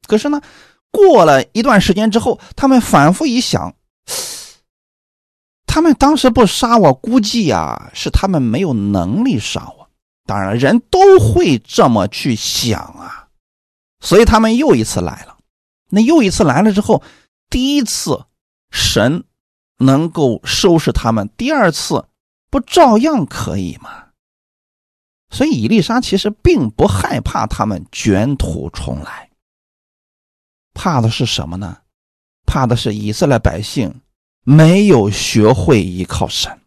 [0.07, 0.43] 可是呢，
[0.91, 3.75] 过了一段时间之后，他们反复一想，
[5.67, 9.88] 他们当时不杀我，估计呀是他们没有能力杀我。
[10.29, 13.29] 当然，人都会这么去想啊，
[13.99, 15.39] 所以他们又一次来了。
[15.91, 17.03] 那又一次来了之后，
[17.51, 18.27] 第一次
[18.71, 19.25] 神。
[19.81, 22.09] 能够收拾他们，第二次
[22.51, 24.09] 不照样可以吗？
[25.31, 29.31] 所以以丽莎其实并不害怕他们卷土重来，
[30.75, 31.83] 怕的是什么呢？
[32.45, 34.01] 怕的是以色列百姓
[34.43, 36.61] 没有学会依靠神，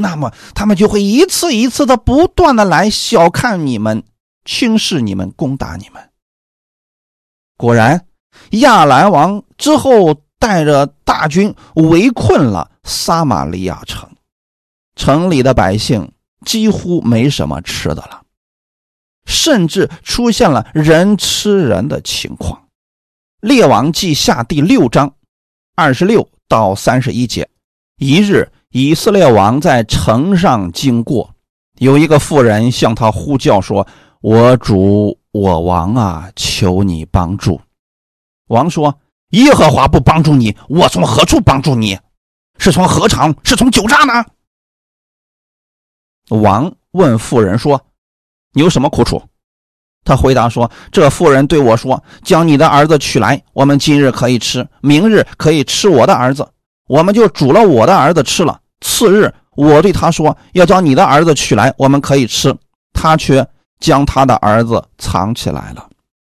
[0.00, 4.02] 那么他们就会一次一次的不断的来小看你们、
[4.44, 6.10] 轻视你们、攻打你们。
[7.56, 8.06] 果然，
[8.50, 10.22] 亚兰王之后。
[10.40, 14.08] 带着大军围困了撒玛利亚城，
[14.96, 16.12] 城里的百姓
[16.46, 18.22] 几乎没什么吃的了，
[19.26, 22.68] 甚至出现了人吃人的情况。
[23.42, 25.14] 列王记下第六章
[25.76, 27.46] 二十六到三十一节：
[27.98, 31.34] 一日，以色列王在城上经过，
[31.78, 33.86] 有一个妇人向他呼叫说
[34.22, 37.60] ：“我主我王啊，求你帮助。”
[38.48, 38.98] 王说。
[39.30, 41.96] 耶和华不帮助你，我从何处帮助你？
[42.58, 43.32] 是从何场？
[43.44, 44.24] 是从酒榨呢？
[46.30, 47.80] 王问妇人说
[48.54, 49.22] ：“你有什么苦楚？”
[50.04, 56.48] 他回答说：“这妇人对我说，将你的儿子取来，我们今日可以吃，明日可以吃我的儿子。
[56.88, 58.59] 我们就煮了我的儿子吃了。
[58.80, 62.56] 次日，我对他说，要将你的儿子取来，我们可以吃。
[62.92, 63.46] 他却
[63.78, 65.88] 将他的儿子藏起来了。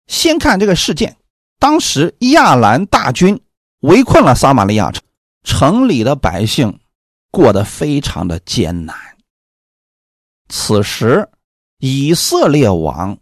[0.06, 1.16] 先看这个事件。”
[1.58, 3.40] 当时亚兰大军
[3.82, 5.02] 围困了撒玛利亚城，
[5.44, 6.80] 城里的百姓
[7.30, 8.96] 过得非常的艰难。
[10.48, 11.28] 此时，
[11.78, 13.16] 以色列王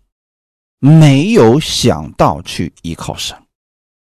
[0.79, 3.37] 没有想到去依靠神，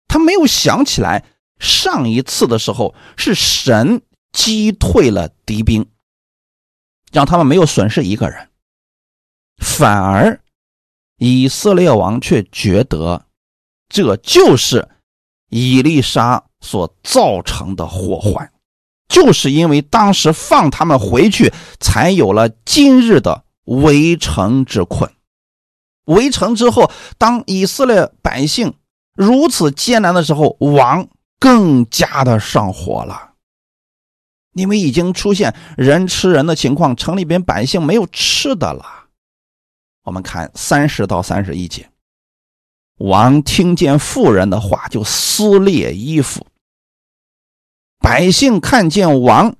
[0.07, 1.25] 他没有想起来
[1.59, 4.03] 上一次的时候是神
[4.38, 5.85] 击退了敌兵，
[7.11, 8.48] 让他们没有损失一个人，
[9.57, 10.40] 反而
[11.16, 13.24] 以色列王却觉得。
[13.88, 14.87] 这就是
[15.48, 18.53] 伊丽莎所造成的祸患，
[19.09, 25.11] 就是因为当时放他们回去，才有了今日的围城之困。
[26.05, 28.74] 围城之后，当以色列百姓
[29.14, 31.09] 如此艰难的时候，王
[31.40, 33.28] 更加的上火了，
[34.59, 38.85] 因为已经出现人吃人的情况，城里边百姓没有吃的了。
[40.05, 41.88] 我们看三十到三十一节。
[42.97, 46.44] 王听见妇人的话，就撕裂衣服。
[48.01, 49.55] 百姓看见王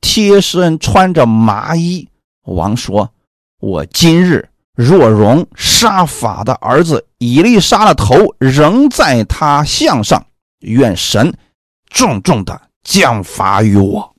[0.00, 2.08] 贴身穿着麻衣，
[2.44, 3.10] 王说
[3.60, 10.26] ：“我今日若容杀法的儿子以利沙的头仍在他项上，
[10.60, 11.32] 愿神
[11.88, 14.11] 重重的降罚于我。”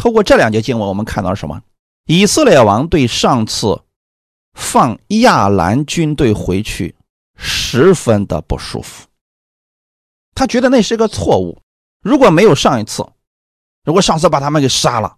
[0.00, 1.60] 透过这两节经文，我们看到什么？
[2.06, 3.82] 以色列王对上次
[4.54, 6.96] 放亚兰军队回去。
[7.42, 9.06] 十分的不舒服，
[10.34, 11.62] 他觉得那是个错误。
[12.02, 13.06] 如果没有上一次，
[13.82, 15.16] 如果上次把他们给杀了，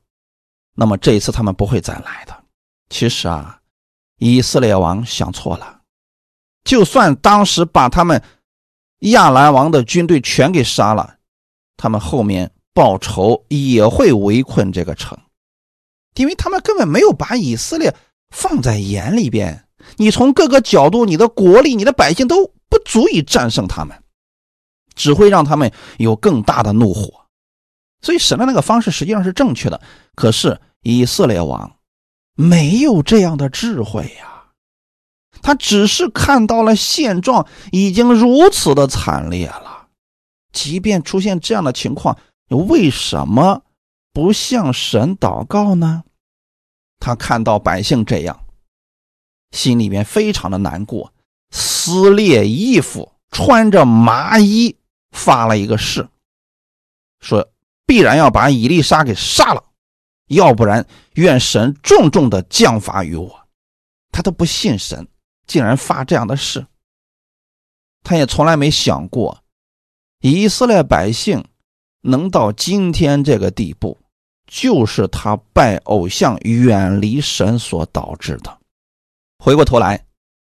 [0.77, 2.45] 那么这一次他们不会再来的。
[2.91, 3.61] 其实啊，
[4.19, 5.81] 以色列王想错了。
[6.63, 8.23] 就算当时把他们
[9.01, 11.17] 亚兰王的军队全给杀了，
[11.77, 15.19] 他们后面报仇也会围困这个城，
[16.15, 17.95] 因为他们根本没有把以色列
[18.31, 19.65] 放在眼里边。
[19.97, 24.03] 你从各个角度，你的国力、你的百姓都不足以战胜他们，
[24.95, 27.27] 只会让他们有更大的怒火。
[28.01, 29.81] 所以神的那个方式实际上是正确的，
[30.15, 31.77] 可是以色列王
[32.35, 34.45] 没有这样的智慧呀，
[35.43, 39.89] 他只是看到了现状已经如此的惨烈了，
[40.53, 42.17] 即便出现这样的情况，
[42.57, 43.63] 为什么
[44.13, 46.05] 不向神祷告呢？
[46.99, 48.45] 他看到百姓这样。
[49.51, 51.13] 心里面非常的难过，
[51.51, 54.77] 撕裂衣服，穿着麻衣，
[55.11, 56.09] 发了一个誓，
[57.21, 57.53] 说
[57.85, 59.63] 必然要把伊丽莎给杀了，
[60.29, 60.87] 要不然
[61.17, 63.47] 愿神重重的降罚于我。
[64.11, 65.07] 他都不信神，
[65.47, 66.67] 竟然发这样的誓。
[68.03, 69.45] 他也从来没想过，
[70.21, 71.45] 以色列百姓
[72.03, 73.99] 能到今天这个地步，
[74.47, 78.59] 就是他拜偶像、远离神所导致的。
[79.39, 80.05] 回过头来，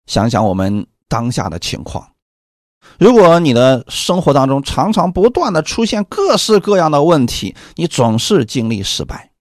[0.05, 2.13] 想想我们当下的情况，
[2.97, 9.31] 如果你的生活当中常常不断的出现各式各样的问题，你总是经历失败，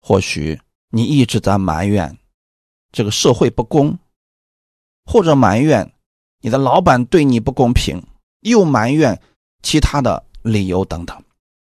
[0.00, 2.18] 或许你一直在埋怨
[2.92, 3.98] 这个社会不公，
[5.04, 5.92] 或者埋怨
[6.40, 8.02] 你的老板对你不公平，
[8.40, 9.20] 又埋怨
[9.62, 11.23] 其他的理由等等。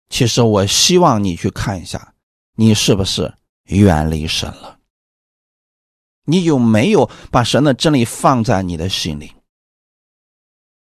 [0.10, 2.14] 其实，我希望你去看一下，
[2.56, 3.34] 你是不是
[3.66, 4.80] 远离神了？
[6.26, 9.34] 你有没有把神的真理放在你的心里？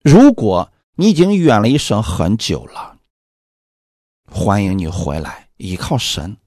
[0.02, 2.98] 如果你已经远离神很久了，
[4.30, 6.38] 欢迎你回来，依靠神，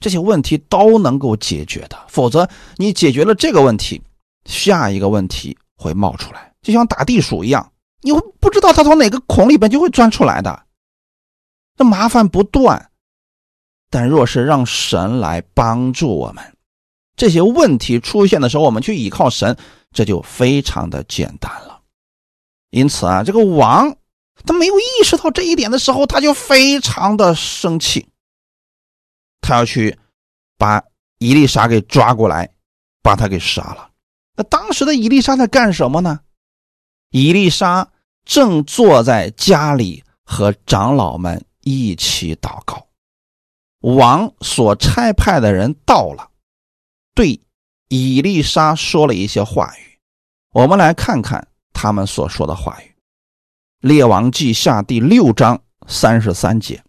[0.00, 2.06] 这些问题都能够解决的。
[2.08, 4.02] 否则，你解决了这个问题，
[4.44, 10.66] 下一个问题会冒出来，就像打地鼠一样，你会不知道它从哪个孔里边就会钻出来的，
[11.82, 12.90] 那麻烦不断。
[13.90, 16.56] 但若是让神来帮助我们，
[17.16, 19.56] 这些问题出现的时候，我们去依靠神，
[19.92, 21.80] 这就非常的简单了。
[22.70, 23.96] 因此啊，这个王
[24.46, 28.06] 他没有意识到这一点的时候，他就非常的生气，
[29.40, 29.98] 他要去
[30.56, 30.82] 把
[31.18, 32.48] 伊丽莎给抓过来，
[33.02, 33.90] 把他给杀了。
[34.36, 36.20] 那当时的伊丽莎在干什么呢？
[37.10, 37.90] 伊丽莎
[38.24, 42.86] 正坐在家里和长老们一起祷告。
[43.80, 46.30] 王所差派的人到了，
[47.14, 47.40] 对
[47.88, 49.98] 伊丽莎说了一些话语。
[50.52, 51.48] 我们来看看。
[51.74, 52.84] 他们所说的话语，
[53.80, 56.80] 《列王记下》第六章三十三节，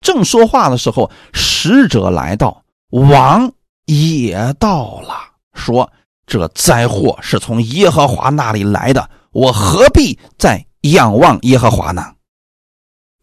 [0.00, 3.52] 正说话的时候，使者来到，王
[3.84, 5.14] 也到了，
[5.54, 5.92] 说
[6.26, 12.15] ：“这灾祸是从耶和华那里来的，我何必再仰望耶和华呢？”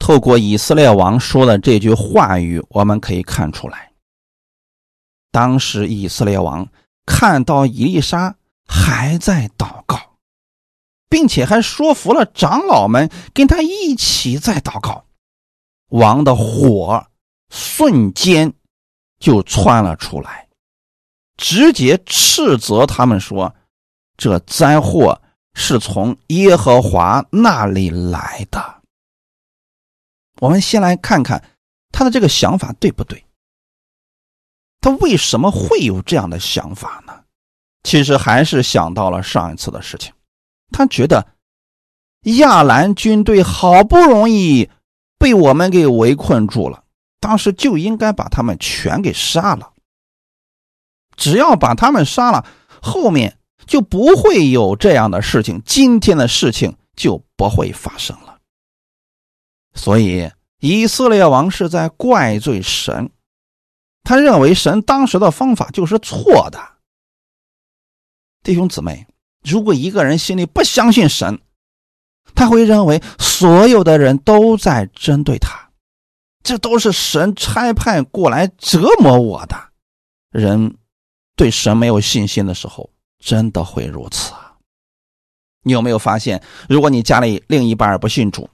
[0.06, 3.94] 透过以色列王说的这句话语，我们可以看出来，
[5.32, 6.68] 当时以色列王
[7.06, 8.36] 看到伊丽莎
[8.68, 9.98] 还在祷告。
[11.10, 15.06] 并且还说服了长老们跟他一起在祷告，
[15.90, 17.06] 王的火
[17.50, 18.52] 瞬间
[19.20, 20.50] 就窜了出来，
[21.38, 23.56] 直接斥责他们说
[24.18, 25.22] ：“这灾祸
[25.54, 28.82] 是从耶和华那里来的。”
[30.44, 31.42] 我们先来看看
[31.90, 33.24] 他的这个想法对不对？
[34.82, 37.24] 他为什么会有这样的想法呢？
[37.84, 40.12] 其实还是想到了上一次的事情。
[40.70, 41.26] 他觉得
[42.24, 44.70] 亚兰军队好不容易
[45.18, 46.84] 被我们给围困住了，
[47.22, 49.72] 当时就应该把他们全给杀了。
[51.16, 52.46] 只要把他们杀了，
[52.82, 58.33] 后面就不会有这样的事情，今天的事情就不会发生了。
[59.74, 63.10] 所以以色列王是在怪罪神，
[64.04, 66.60] 他认为神当时的方法就是错的。
[68.44, 69.08] 弟兄姊妹。
[69.46, 71.42] 如果一个人心里不相信神，
[72.34, 75.70] 他会认为所有的人都在针对他，
[76.42, 79.72] 这都是神差派过来折磨我的。
[80.30, 80.78] 人
[81.36, 84.56] 对神没有信心的时候，真的会如此啊！
[85.64, 88.50] 你有没有发现，如果你家里另一半不信主，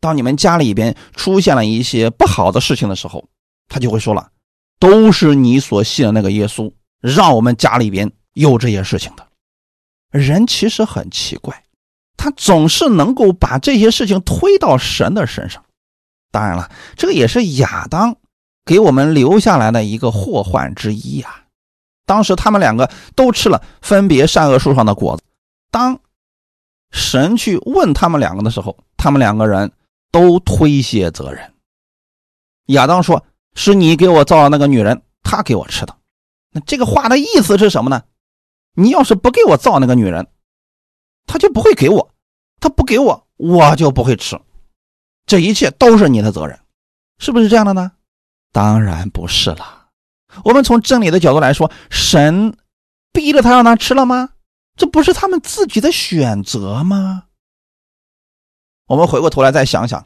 [0.00, 3.24] 当你们家里边出现了一些不好的事情的时候，
[3.68, 4.30] 他就会说了
[4.78, 9.26] ：“都是你所信的那个耶稣，让我们家里边有这些事情的。”
[10.10, 11.64] 人其实很奇怪，
[12.16, 15.62] 他总是能够把这些事情推到神的身上。
[16.30, 18.16] 当然了，这个也是亚当
[18.64, 21.44] 给我们留下来的一个祸患之一啊。
[22.06, 25.22] 当时他们两个都吃了分别善恶树上的果子，
[25.70, 25.98] 当
[26.90, 29.70] 神去问他们两个的时候，他们两个人
[30.10, 31.54] 都推卸责任。
[32.66, 35.96] 亚当说：“是你给我造了那个女人，她给我吃的。”
[36.52, 38.02] 那这个话的意思是什么呢？
[38.74, 40.28] 你要是不给我造那个女人，
[41.26, 42.14] 他就不会给我，
[42.60, 44.40] 他不给我，我就不会吃。
[45.26, 46.58] 这一切都是你的责任，
[47.18, 47.92] 是不是这样的呢？
[48.52, 49.88] 当然不是了。
[50.44, 52.56] 我们从真理的角度来说，神
[53.12, 54.30] 逼着他让他吃了吗？
[54.76, 57.24] 这不是他们自己的选择吗？
[58.88, 60.04] 我们回过头来再想想，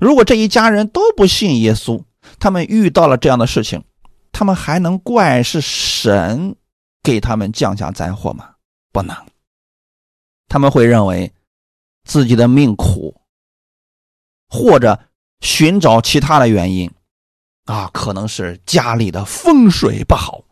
[0.00, 2.02] 如果这一家人都不信耶稣，
[2.38, 3.84] 他们遇到了这样的事情，
[4.32, 6.56] 他们还能怪是神？
[7.02, 8.56] 给他们降下灾祸吗？
[8.92, 9.16] 不能。
[10.48, 11.32] 他们会认为
[12.04, 13.18] 自己的命苦，
[14.50, 14.98] 或者
[15.40, 16.90] 寻找其他的原因，
[17.64, 20.42] 啊，可能是家里的风水不好，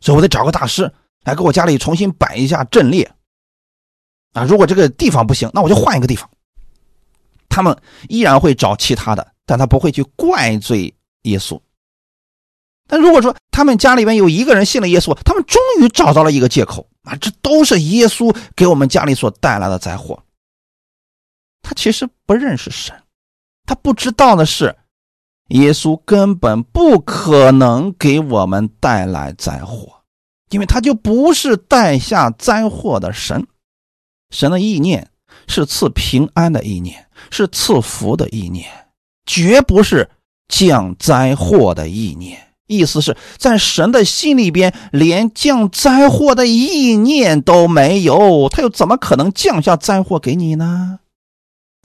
[0.00, 0.92] 所以我得找个大师
[1.24, 3.10] 来给我家里重新摆一下阵列。
[4.32, 6.28] 啊，如果这个地方不行，那我就换一个地方。
[7.54, 7.78] 他们
[8.08, 10.92] 依然会找其他的，但他不会去怪罪
[11.22, 11.60] 耶稣。
[12.88, 20.20] 但如果说他们家里面有一个人信了耶稣，他们终于找到了一个借口啊，这都是耶稣给我们家里所带来的灾祸。
[21.62, 23.00] 他其实不认识神，
[23.64, 24.74] 他不知道的是，
[25.50, 30.02] 耶稣根本不可能给我们带来灾祸，
[30.50, 33.46] 因为他就不是带下灾祸的神。
[34.30, 35.08] 神的意念
[35.46, 38.66] 是赐平安的意念，是赐福的意念，
[39.26, 40.08] 绝不是
[40.48, 42.40] 降灾祸的意念。
[42.66, 51.00] 意思是在神的心里边，连降灾祸的意念都没有，他又怎么可能降下灾祸给你呢？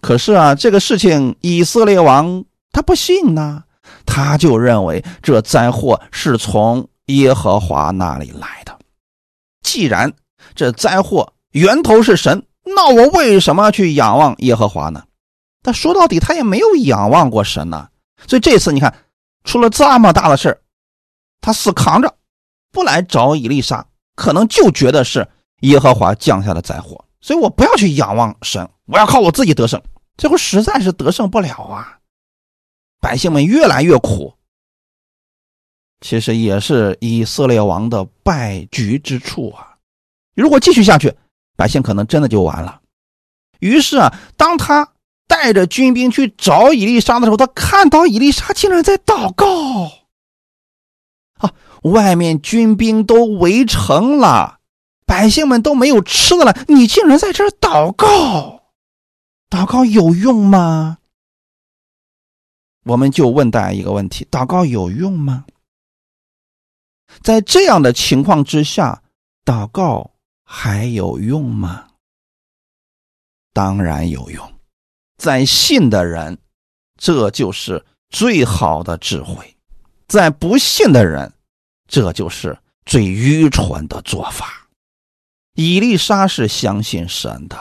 [0.01, 3.63] 可是啊，这个事情以色列王他不信呐，
[4.05, 8.79] 他就认为这灾祸是从耶和华那里来的。
[9.61, 10.13] 既然
[10.55, 12.41] 这灾祸源头是神，
[12.75, 15.03] 那我为什么要去仰望耶和华呢？
[15.61, 17.89] 但说到底，他也没有仰望过神呢。
[18.27, 18.93] 所以这次你看，
[19.43, 20.61] 出了这么大的事
[21.41, 22.15] 他死扛着，
[22.71, 25.27] 不来找以丽莎，可能就觉得是
[25.61, 29.81] 耶和华降下的灾祸，所以我不要去仰望神，我要靠我自己得胜。
[30.17, 31.99] 最后实在是得胜不了啊，
[32.99, 34.33] 百姓们越来越苦。
[36.01, 39.75] 其实也是以色列王的败局之处啊。
[40.33, 41.13] 如果继续下去，
[41.59, 42.79] 百姓可能真的就完了。
[43.59, 44.93] 于是啊，当他
[45.27, 49.45] 带着军兵去找以丽莎的时候，他看到以丽莎竟然在祷告。
[51.39, 51.53] 啊！
[51.83, 54.59] 外面军兵都围城了，
[55.05, 58.63] 百姓们都没有吃的了，你竟然在这儿祷告，
[59.49, 60.99] 祷告有用吗？
[62.85, 65.43] 我们就问大家一个问题：祷告有用吗？
[67.21, 69.03] 在这样的情况之下，
[69.43, 70.11] 祷告
[70.51, 71.87] 还有用吗？
[73.53, 74.51] 当然有用，
[75.17, 76.35] 在信的人，
[76.97, 79.55] 这就是最好的智慧。
[80.07, 81.31] 在不信的人，
[81.87, 84.67] 这就是最愚蠢的做法。
[85.53, 87.55] 伊丽莎是相信神的，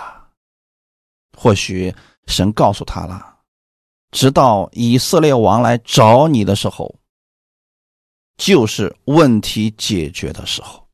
[1.36, 1.94] 或许
[2.26, 3.40] 神告诉他了，
[4.12, 6.94] 直到以色列王来找你的时候，
[8.38, 10.87] 就是问题解决的时候。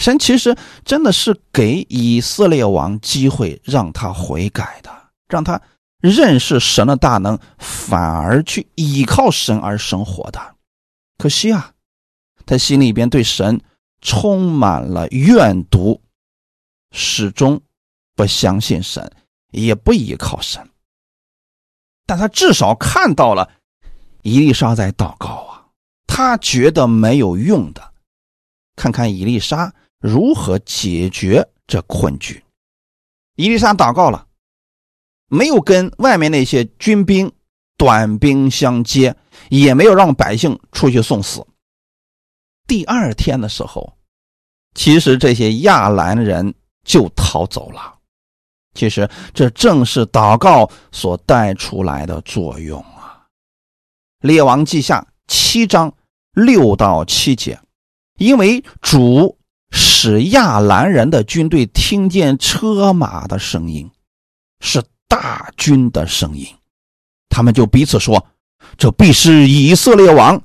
[0.00, 4.90] 神其实真的是给以色列王机会，让他悔改的，
[5.28, 5.60] 让他
[6.00, 10.56] 认识神的大能，反而去依靠神而生活的。
[11.18, 11.74] 可惜啊，
[12.46, 13.60] 他心里边对神
[14.00, 16.00] 充满了怨毒，
[16.92, 17.60] 始终
[18.16, 19.12] 不相信神，
[19.50, 20.66] 也不依靠神。
[22.06, 23.50] 但他至少看到了
[24.22, 25.66] 伊丽莎在祷告啊，
[26.06, 27.92] 他觉得没有用的，
[28.76, 29.70] 看看伊丽莎
[30.00, 32.42] 如何解决这困局。
[33.36, 34.26] 伊丽莎祷告了，
[35.28, 37.32] 没有跟外面那些军兵。
[37.76, 39.16] 短兵相接，
[39.48, 41.46] 也没有让百姓出去送死。
[42.66, 43.96] 第二天的时候，
[44.74, 47.96] 其实这些亚兰人就逃走了。
[48.74, 53.24] 其实这正是祷告所带出来的作用啊！
[54.20, 55.90] 列王记下七章
[56.32, 57.58] 六到七节，
[58.18, 59.38] 因为主
[59.70, 63.90] 使亚兰人的军队听见车马的声音，
[64.60, 66.46] 是大军的声音。
[67.28, 68.26] 他们就彼此说
[68.76, 70.42] ：“这必是以色列王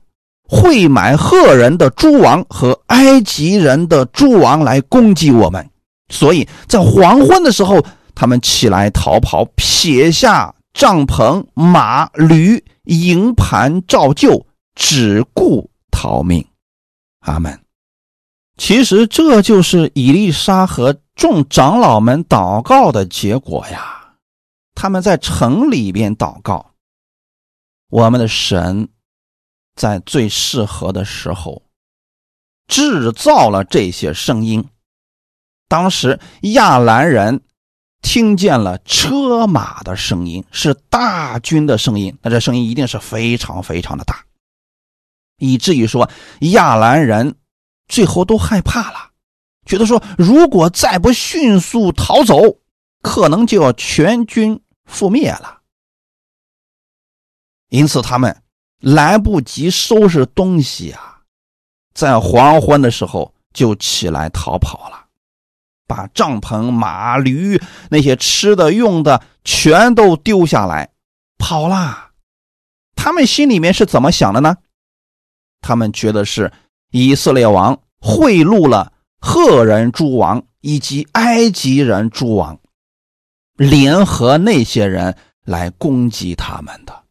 [0.47, 5.67] 会买赫人的诸王和埃及人的诸王来攻击我们。”
[6.09, 14.45] 所以在黄昏的时候，他们起来逃跑，撇下帐篷、马、驴、营盘照旧，
[14.76, 16.45] 只顾逃命。
[17.21, 17.64] 阿门。
[18.58, 24.16] 其实这就是以丽莎和众长老们祷告的结果呀。
[24.74, 26.74] 他们在城里边祷告。
[27.89, 28.89] 我们的神
[29.76, 31.64] 在最适合的时候
[32.68, 34.66] 制造了这些声音。
[35.68, 37.41] 当时亚兰人
[38.01, 44.26] 听见了车马的声音，是大军的声音，那这声音一定是非常非常的大，
[45.38, 47.36] 以至于说亚兰人
[47.88, 49.12] 最后都害怕了，
[49.66, 52.60] 觉得说如果再不迅速逃走，
[53.02, 55.62] 可能就要全军覆灭了。
[57.70, 58.44] 因此，他们
[58.80, 61.22] 来不及收拾东西啊，
[61.94, 65.08] 在黄昏的时候就起来逃跑了，
[65.88, 70.92] 把帐篷、马、驴那些吃的、用的全都丢下来，
[71.38, 72.12] 跑了。
[72.96, 74.58] 他们心里面是怎么想的呢？
[75.62, 76.52] 他们觉得是
[76.92, 82.60] 以色列王贿赂了赫人诸王以及埃及人诸王，
[83.56, 87.04] 联合那些人来攻击他们的。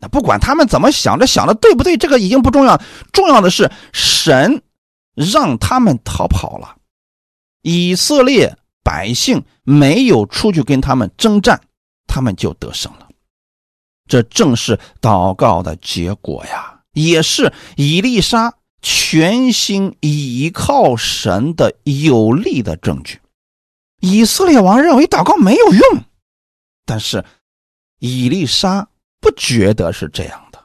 [0.00, 2.80] 那不管他们怎么想着想的对不对，这个已经不重要，
[3.12, 4.62] 重要的是神
[5.14, 6.76] 让他们逃跑了。
[7.62, 11.60] 以色列百姓没有出去跟他们征战，
[12.06, 13.08] 他们就得胜了。
[14.06, 23.20] 这正是祷告的结果呀，也是以利沙全心倚靠神的有力的证据。
[24.00, 26.04] 以色列王认为祷告没有用，
[26.84, 27.24] 但是
[27.98, 28.88] 以利沙
[29.20, 30.64] 不觉得是这样的，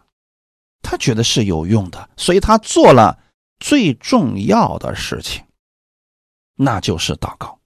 [0.82, 3.20] 他觉得是有用的，所以他做了
[3.60, 5.44] 最重要的事情，
[6.56, 7.60] 那就是祷告。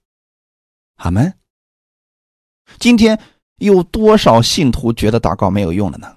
[0.96, 1.34] 阿门。
[2.78, 3.20] 今天
[3.56, 6.16] 有多少信徒觉得祷告没有用了呢？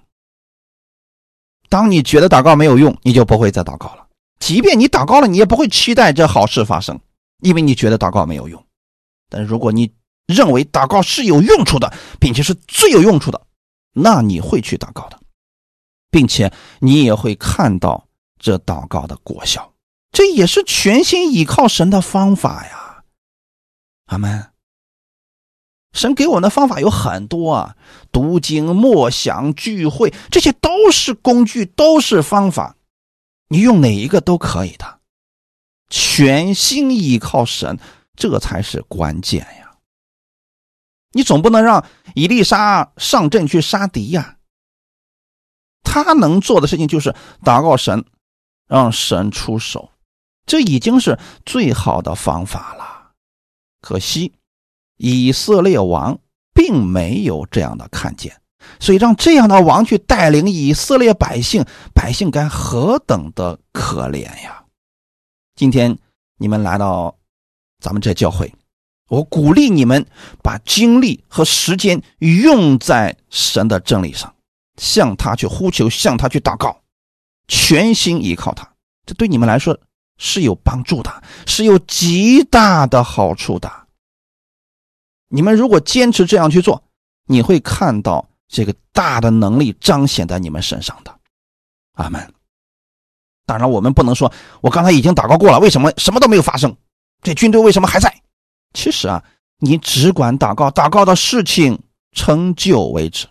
[1.68, 4.01] 当你觉得祷告没有用，你就不会再祷告了。
[4.42, 7.00] 即便你祷告了，你也不会期待这好事发生，
[7.42, 8.62] 因为你觉得祷告没有用。
[9.30, 9.94] 但如果你
[10.26, 13.40] 认为祷告是有用处的，并且是最有用处的，
[13.94, 15.20] 那你会去祷告的，
[16.10, 18.08] 并且你也会看到
[18.40, 19.72] 这祷告的果效。
[20.12, 23.04] 这也是全心倚靠神的方法呀，
[24.08, 24.48] 阿门。
[25.94, 27.76] 神给我们的方法有很多啊，
[28.12, 32.76] 读经、默想、聚会，这些都是工具，都是方法，
[33.52, 35.02] 你用哪一个都可以的。
[35.90, 37.78] 全心依靠神，
[38.16, 39.76] 这才是关键呀。
[41.12, 41.86] 你总不能让
[42.16, 44.38] 伊丽莎上阵去杀敌呀。
[45.84, 48.06] 他能做的事情就是祷告神，
[48.68, 49.92] 让神出手，
[50.46, 53.12] 这已经是最好的方法了。
[53.82, 54.34] 可惜。
[55.04, 56.20] 以色列王
[56.54, 58.41] 并没有这样的看见，
[58.80, 64.64] 所以让这样的王去带领以色列百姓，百姓该何等的可怜呀！
[65.56, 65.98] 今天
[66.38, 67.16] 你们来到
[67.80, 68.54] 咱们这教会，
[69.10, 70.06] 我鼓励你们
[70.42, 74.34] 把精力和时间用在神的真理上，
[74.78, 76.82] 向他去呼求，向他去祷告，
[77.48, 78.68] 全心依靠他，
[79.06, 79.78] 这对你们来说
[80.18, 83.72] 是有帮助的，是有极大的好处的。
[85.28, 86.84] 你们如果坚持这样去做，
[87.28, 91.18] 你会看到这个大的能力彰显在你们身上的。
[91.94, 92.34] 阿门。
[93.46, 94.32] 当然，我们不能说
[94.62, 96.76] 我刚才已经祷告过了，为什么什么都没有发生？
[97.22, 98.14] 这军队为什么还在？
[98.74, 99.24] 其实啊，
[99.60, 101.82] 你只管祷告，祷告到事情
[102.12, 103.28] 成就为止。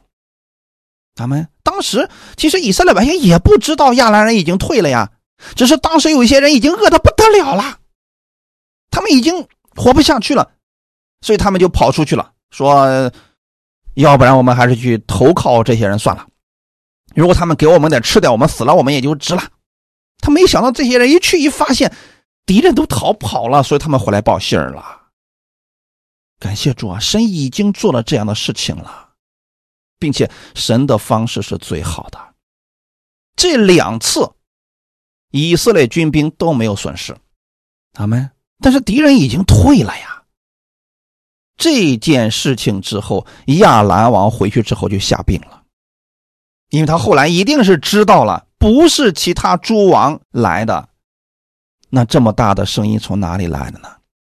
[1.15, 5.11] 咱们当时其实以色列百姓也不知道亚兰人已经退了呀，
[5.55, 7.79] 只是当时有一些人已经饿得不得了了，
[8.91, 9.47] 他们已经
[9.77, 10.53] 活不下去了。
[11.23, 13.11] 所以他们就跑出去了，说
[14.01, 16.27] ：“要不然我们还是去投靠这些人算了。
[17.15, 19.43] 如果他们给我们点吃的，我们死了我们也就值了。”
[20.23, 21.95] 他没想到这些人一去一发现
[22.45, 25.09] 敌人都逃跑了，所以他们回来报信儿了。
[26.39, 29.11] 感谢主啊，神已经做了这样的事情了，
[29.99, 32.19] 并且神的方式是最好的。
[33.35, 34.31] 这两次
[35.31, 37.17] 以色列军兵都没有损失，
[37.93, 38.31] 他们
[38.61, 40.20] 但是敌人已经退了呀。
[41.61, 43.27] 这件事情之后，
[43.59, 45.63] 亚兰王回去之后就下病了，
[46.71, 50.89] 因为他后来一定是知道了，不是其他诸王来的，
[51.91, 53.91] 那这么大的声音从哪里来的呢？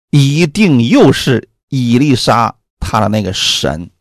[0.09, 3.91] 一定又是伊丽莎他的那个神，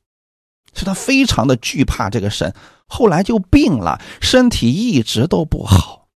[0.72, 2.55] 是他非常的惧怕这个神，
[2.87, 6.08] 后来就病了，身体一直都不好。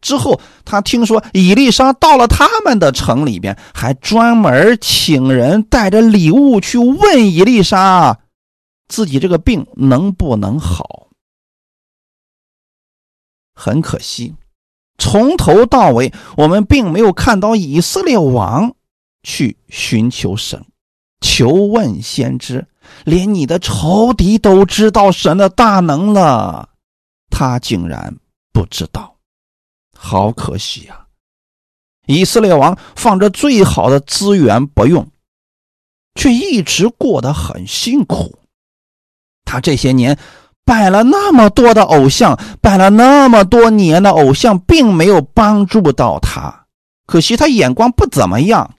[0.00, 8.18] 之后，他听说伊丽莎到了他们的城里边，还专门请人带着礼物去问伊丽莎，
[8.86, 11.08] 自己这个病能不能好。
[13.54, 14.36] 很可惜，
[14.98, 18.72] 从头到尾，我们并没有看到以色列王
[19.24, 20.64] 去寻求神，
[21.20, 22.68] 求问先知，
[23.04, 26.68] 连你的仇敌都知道神的大能了，
[27.30, 28.16] 他竟然
[28.52, 29.17] 不知道。
[30.00, 31.06] 好可惜呀！
[32.06, 35.10] 以色列王放着最好的资源不用，
[36.14, 38.38] 却一直过得很辛苦。
[39.44, 40.18] 他这些年
[40.64, 46.66] 拜了那么多的偶像，拜了那么多年的偶像，并没有帮助到他。
[47.04, 48.76] 可惜他眼光不怎么样，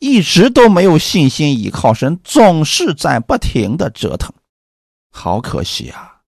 [0.00, 4.32] 一直都没有信心依靠神，总是在不停的折腾。
[5.12, 6.22] 好可惜啊！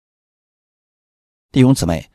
[1.53, 2.12] 弟兄姊妹。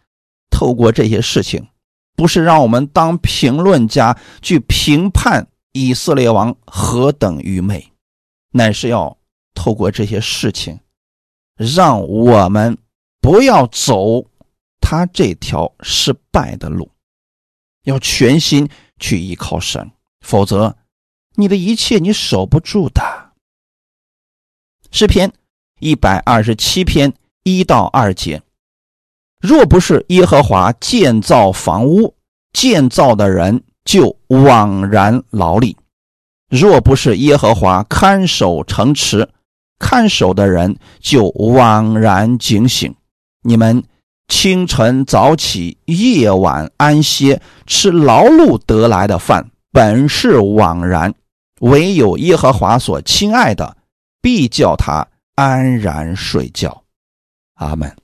[0.58, 1.68] 透过这些事情，
[2.16, 7.92] 不是让我们当评论家去评判以色列王何等愚昧，
[8.54, 9.20] 乃是要
[9.54, 10.80] 透过这些事情，
[11.58, 12.76] 让我们
[13.22, 14.26] 不要走
[14.82, 16.90] 他这条失败的路，
[17.84, 18.68] 要全心
[19.00, 19.92] 去依靠神，
[20.22, 20.76] 否则
[21.36, 23.34] 你的一切你守不住的。
[24.90, 25.32] 诗篇
[25.80, 28.42] 一百二十七篇一到二节。
[29.40, 32.16] 若不是耶和华建造房屋，
[32.54, 35.76] 建造的人就枉然劳力；
[36.50, 39.30] 若不是耶和华看守城池，
[39.78, 42.96] 看守的人就枉然警醒。
[43.44, 43.84] 你们
[44.28, 51.12] 清晨早起，夜晚安歇，吃劳碌得来的饭，本是枉然；
[51.62, 53.78] 唯有耶和华所亲爱的，
[54.20, 56.84] 必叫他安然睡觉。
[57.54, 57.96] 阿门。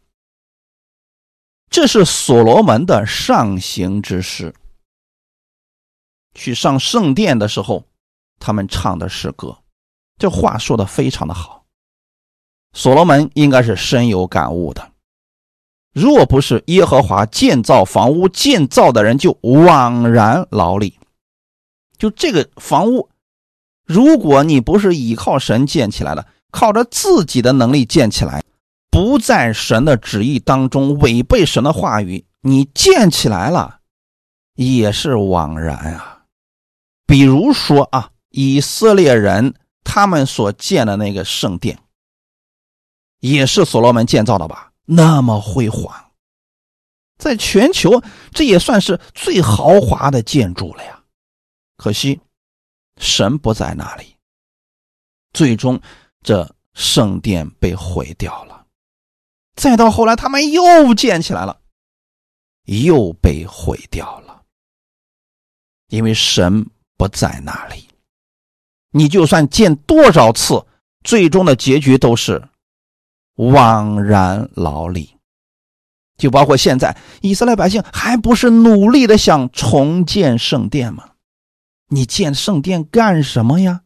[1.74, 4.54] 这是所罗门的上行之诗。
[6.36, 7.86] 去上圣殿的时候，
[8.40, 9.58] 他们唱的诗歌，
[10.20, 11.66] 这话说的非常的好。
[12.74, 14.92] 所罗门应该是深有感悟的。
[15.92, 21.00] 若不是耶和华建造房屋，建造的人就枉然劳力。
[21.98, 23.10] 就这个房屋，
[23.84, 28.44] 如果你不是依靠神建起来的，靠着自己的能力建起来，
[28.94, 33.80] 不在神的旨意当中，违背神的话语，你建起来了，
[34.54, 36.26] 也是枉然啊。
[37.08, 41.80] 比如说啊，以色列人他们所建的那个圣殿，
[43.20, 44.72] 也是所罗门建造的吧？
[44.86, 46.12] 那么辉煌，
[47.18, 48.00] 在全球
[48.32, 51.02] 这也算是最豪华的建筑了呀。
[51.78, 52.22] 可惜
[52.98, 54.16] 神不在那里，
[55.34, 55.82] 最终
[56.22, 58.53] 这圣殿被毁掉了。
[59.56, 61.60] 再到后来，他们又建起来了，
[62.66, 64.44] 又被毁掉了，
[65.90, 66.66] 因为神
[66.98, 67.88] 不在那里。
[68.92, 70.66] 你就算建多少次，
[71.04, 72.50] 最终的结局都是。
[73.36, 75.18] 枉然劳力，
[76.18, 81.14] 就包括现在以色列百姓还不是努力的想重建圣殿吗？
[81.88, 83.82] 你建圣殿干什么呀？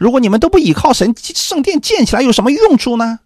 [0.00, 3.20] 如果你们都不依靠神，圣殿建起来有什么用处呢？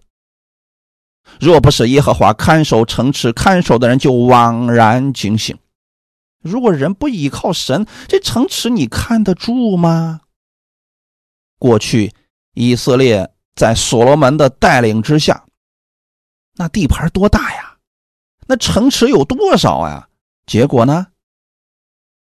[1.41, 5.57] 若不是耶和华看守城池，看守的人就枉然警醒。
[6.41, 10.21] 如果人不依靠神，这城池你看得住吗？
[11.59, 12.13] 过去
[12.55, 15.45] 以色列在所罗门的带领之下。
[16.55, 17.77] 那地盘多大呀？
[18.47, 20.09] 那城池有多少呀？
[20.47, 21.07] 结果呢？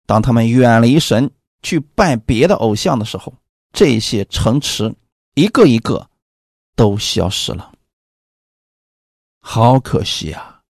[0.06, 1.32] 当他们远离神
[1.62, 3.34] 去拜别的偶像的时候，
[3.72, 4.94] 这些城池
[5.36, 6.10] 一个一个
[6.76, 7.72] 都消失了，
[9.42, 10.62] 好可惜啊！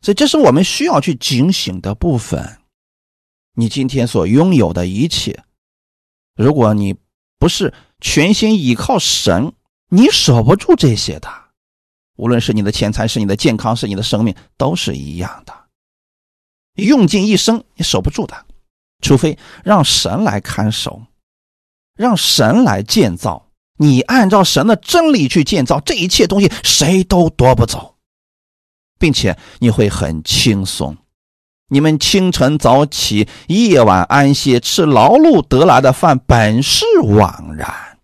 [0.00, 2.60] 所以，这是我们需要去警醒的部分。
[3.54, 5.44] 你今天所拥有的一切，
[6.34, 6.96] 如果你
[7.38, 9.52] 不是全心依靠神，
[9.88, 11.28] 你守不住这些的。
[12.16, 15.64] 无论是你的钱财，是你的健康，是你的生命，都是一样的。
[16.74, 18.46] 用尽一生，你守不住的，
[19.02, 21.02] 除非让神来看守，
[21.94, 23.43] 让神来建造。
[23.78, 27.96] 你按照神的真理去建造，这一切东西谁都夺不走，
[28.98, 30.96] 并且你会很轻松。
[31.68, 37.98] 你们清晨早起，夜晚安歇，吃劳碌得来的饭，本是枉然。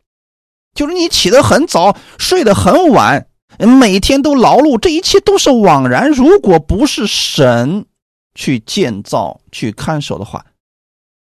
[0.75, 3.27] 就是你起得很早，睡得很晚。
[3.59, 6.11] 每天都劳碌，这一切都是枉然。
[6.11, 7.85] 如果不是神
[8.35, 10.47] 去建造、去看守的话，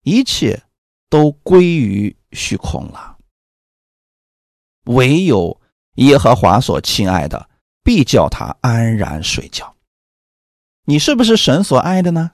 [0.05, 0.63] 一切
[1.11, 3.17] 都归于虚空了。
[4.89, 5.61] 唯有
[5.97, 7.49] 耶和华所亲爱的，
[7.83, 9.75] 必叫他安然睡觉。
[10.85, 12.33] 你是不是神所爱的呢？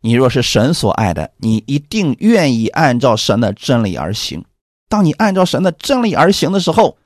[0.00, 4.44] 你若是神所爱的，你一定愿意按照神的真理而行。
[4.88, 6.98] 当你按照神的真理而行的时候，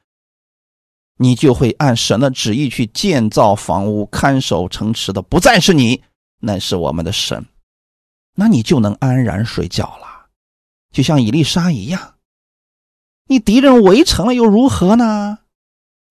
[1.17, 6.03] 你就会按神的旨意去建造房屋、看守城池的，不再是你，
[6.41, 7.47] 乃是我们的神。
[8.35, 10.29] 那你就能安然睡觉了，
[10.91, 12.15] 就像伊丽莎一样。
[13.31, 15.39] 你敌人围城了又如何呢？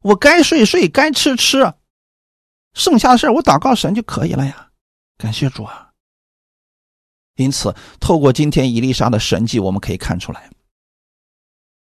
[0.04, 1.74] 我该睡睡，该吃吃，
[2.74, 4.72] 剩下的事我祷告神就可以了呀。
[5.18, 5.92] 感谢主啊！
[7.36, 10.50] 因此，透过今天伊丽莎的神迹，我们可以看出来，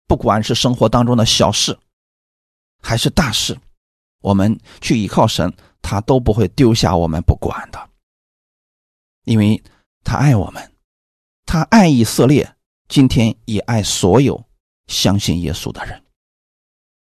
[0.08, 1.80] 不管是生活当中的小事。
[2.82, 3.58] 还是大事，
[4.20, 7.90] 我们去依靠神，他都不会丢下我们不管的，
[9.24, 9.64] 因为
[10.04, 10.74] 他爱我们，
[11.46, 12.58] 他爱以色列，
[12.90, 14.44] 今天也爱所有
[14.88, 16.04] 相信耶稣的人。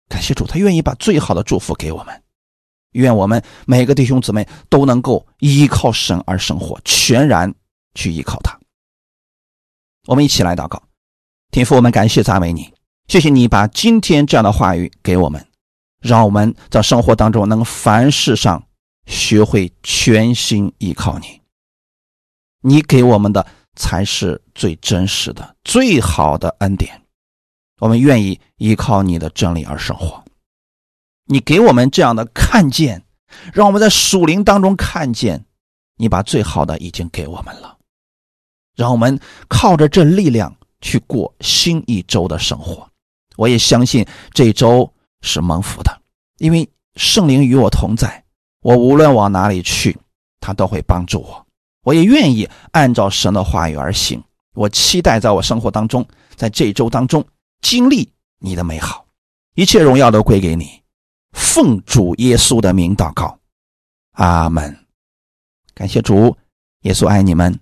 [0.09, 2.23] 感谢主，他愿意把最好的祝福给我们，
[2.93, 7.55] 愿我们每个弟兄姊妹都能够依靠神而生活，全然
[7.95, 8.59] 去依靠他。
[10.07, 10.83] 我们一起来祷告，
[11.51, 12.73] 天父，我们感谢赞美你，
[13.09, 15.47] 谢谢你把今天这样的话语给我们。
[16.01, 18.63] 让我们在生活当中能凡事上
[19.07, 21.41] 学会全心依靠你，
[22.61, 27.04] 你给我们的才是最真实的、最好的恩典。
[27.85, 30.25] 我们愿意依靠你的真理而生活。
[31.27, 33.03] 你给我们这样的看见，
[33.53, 35.45] 让我们在属灵当中看见
[35.99, 37.77] 你把最好的已经给我们了。
[38.75, 42.89] 让我们靠着这力量去过新一周的生活。
[43.37, 46.01] 我也相信这周是蒙福的，
[46.39, 46.67] 因为
[46.97, 48.25] 圣灵与我同在。
[48.63, 49.95] 我无论往哪里去，
[50.41, 51.47] 他都会帮助我。
[51.83, 54.25] 我也愿意按照神的话语而行。
[54.55, 57.23] 我期待在我生活当中，在这一周当中
[57.65, 59.07] 经历你的美好，
[59.55, 60.83] 一切荣耀都归给你。
[61.33, 63.41] 奉主耶稣的名祷告，
[64.13, 64.87] 阿门。
[65.73, 66.37] 感谢主，
[66.83, 67.59] 耶稣爱你们。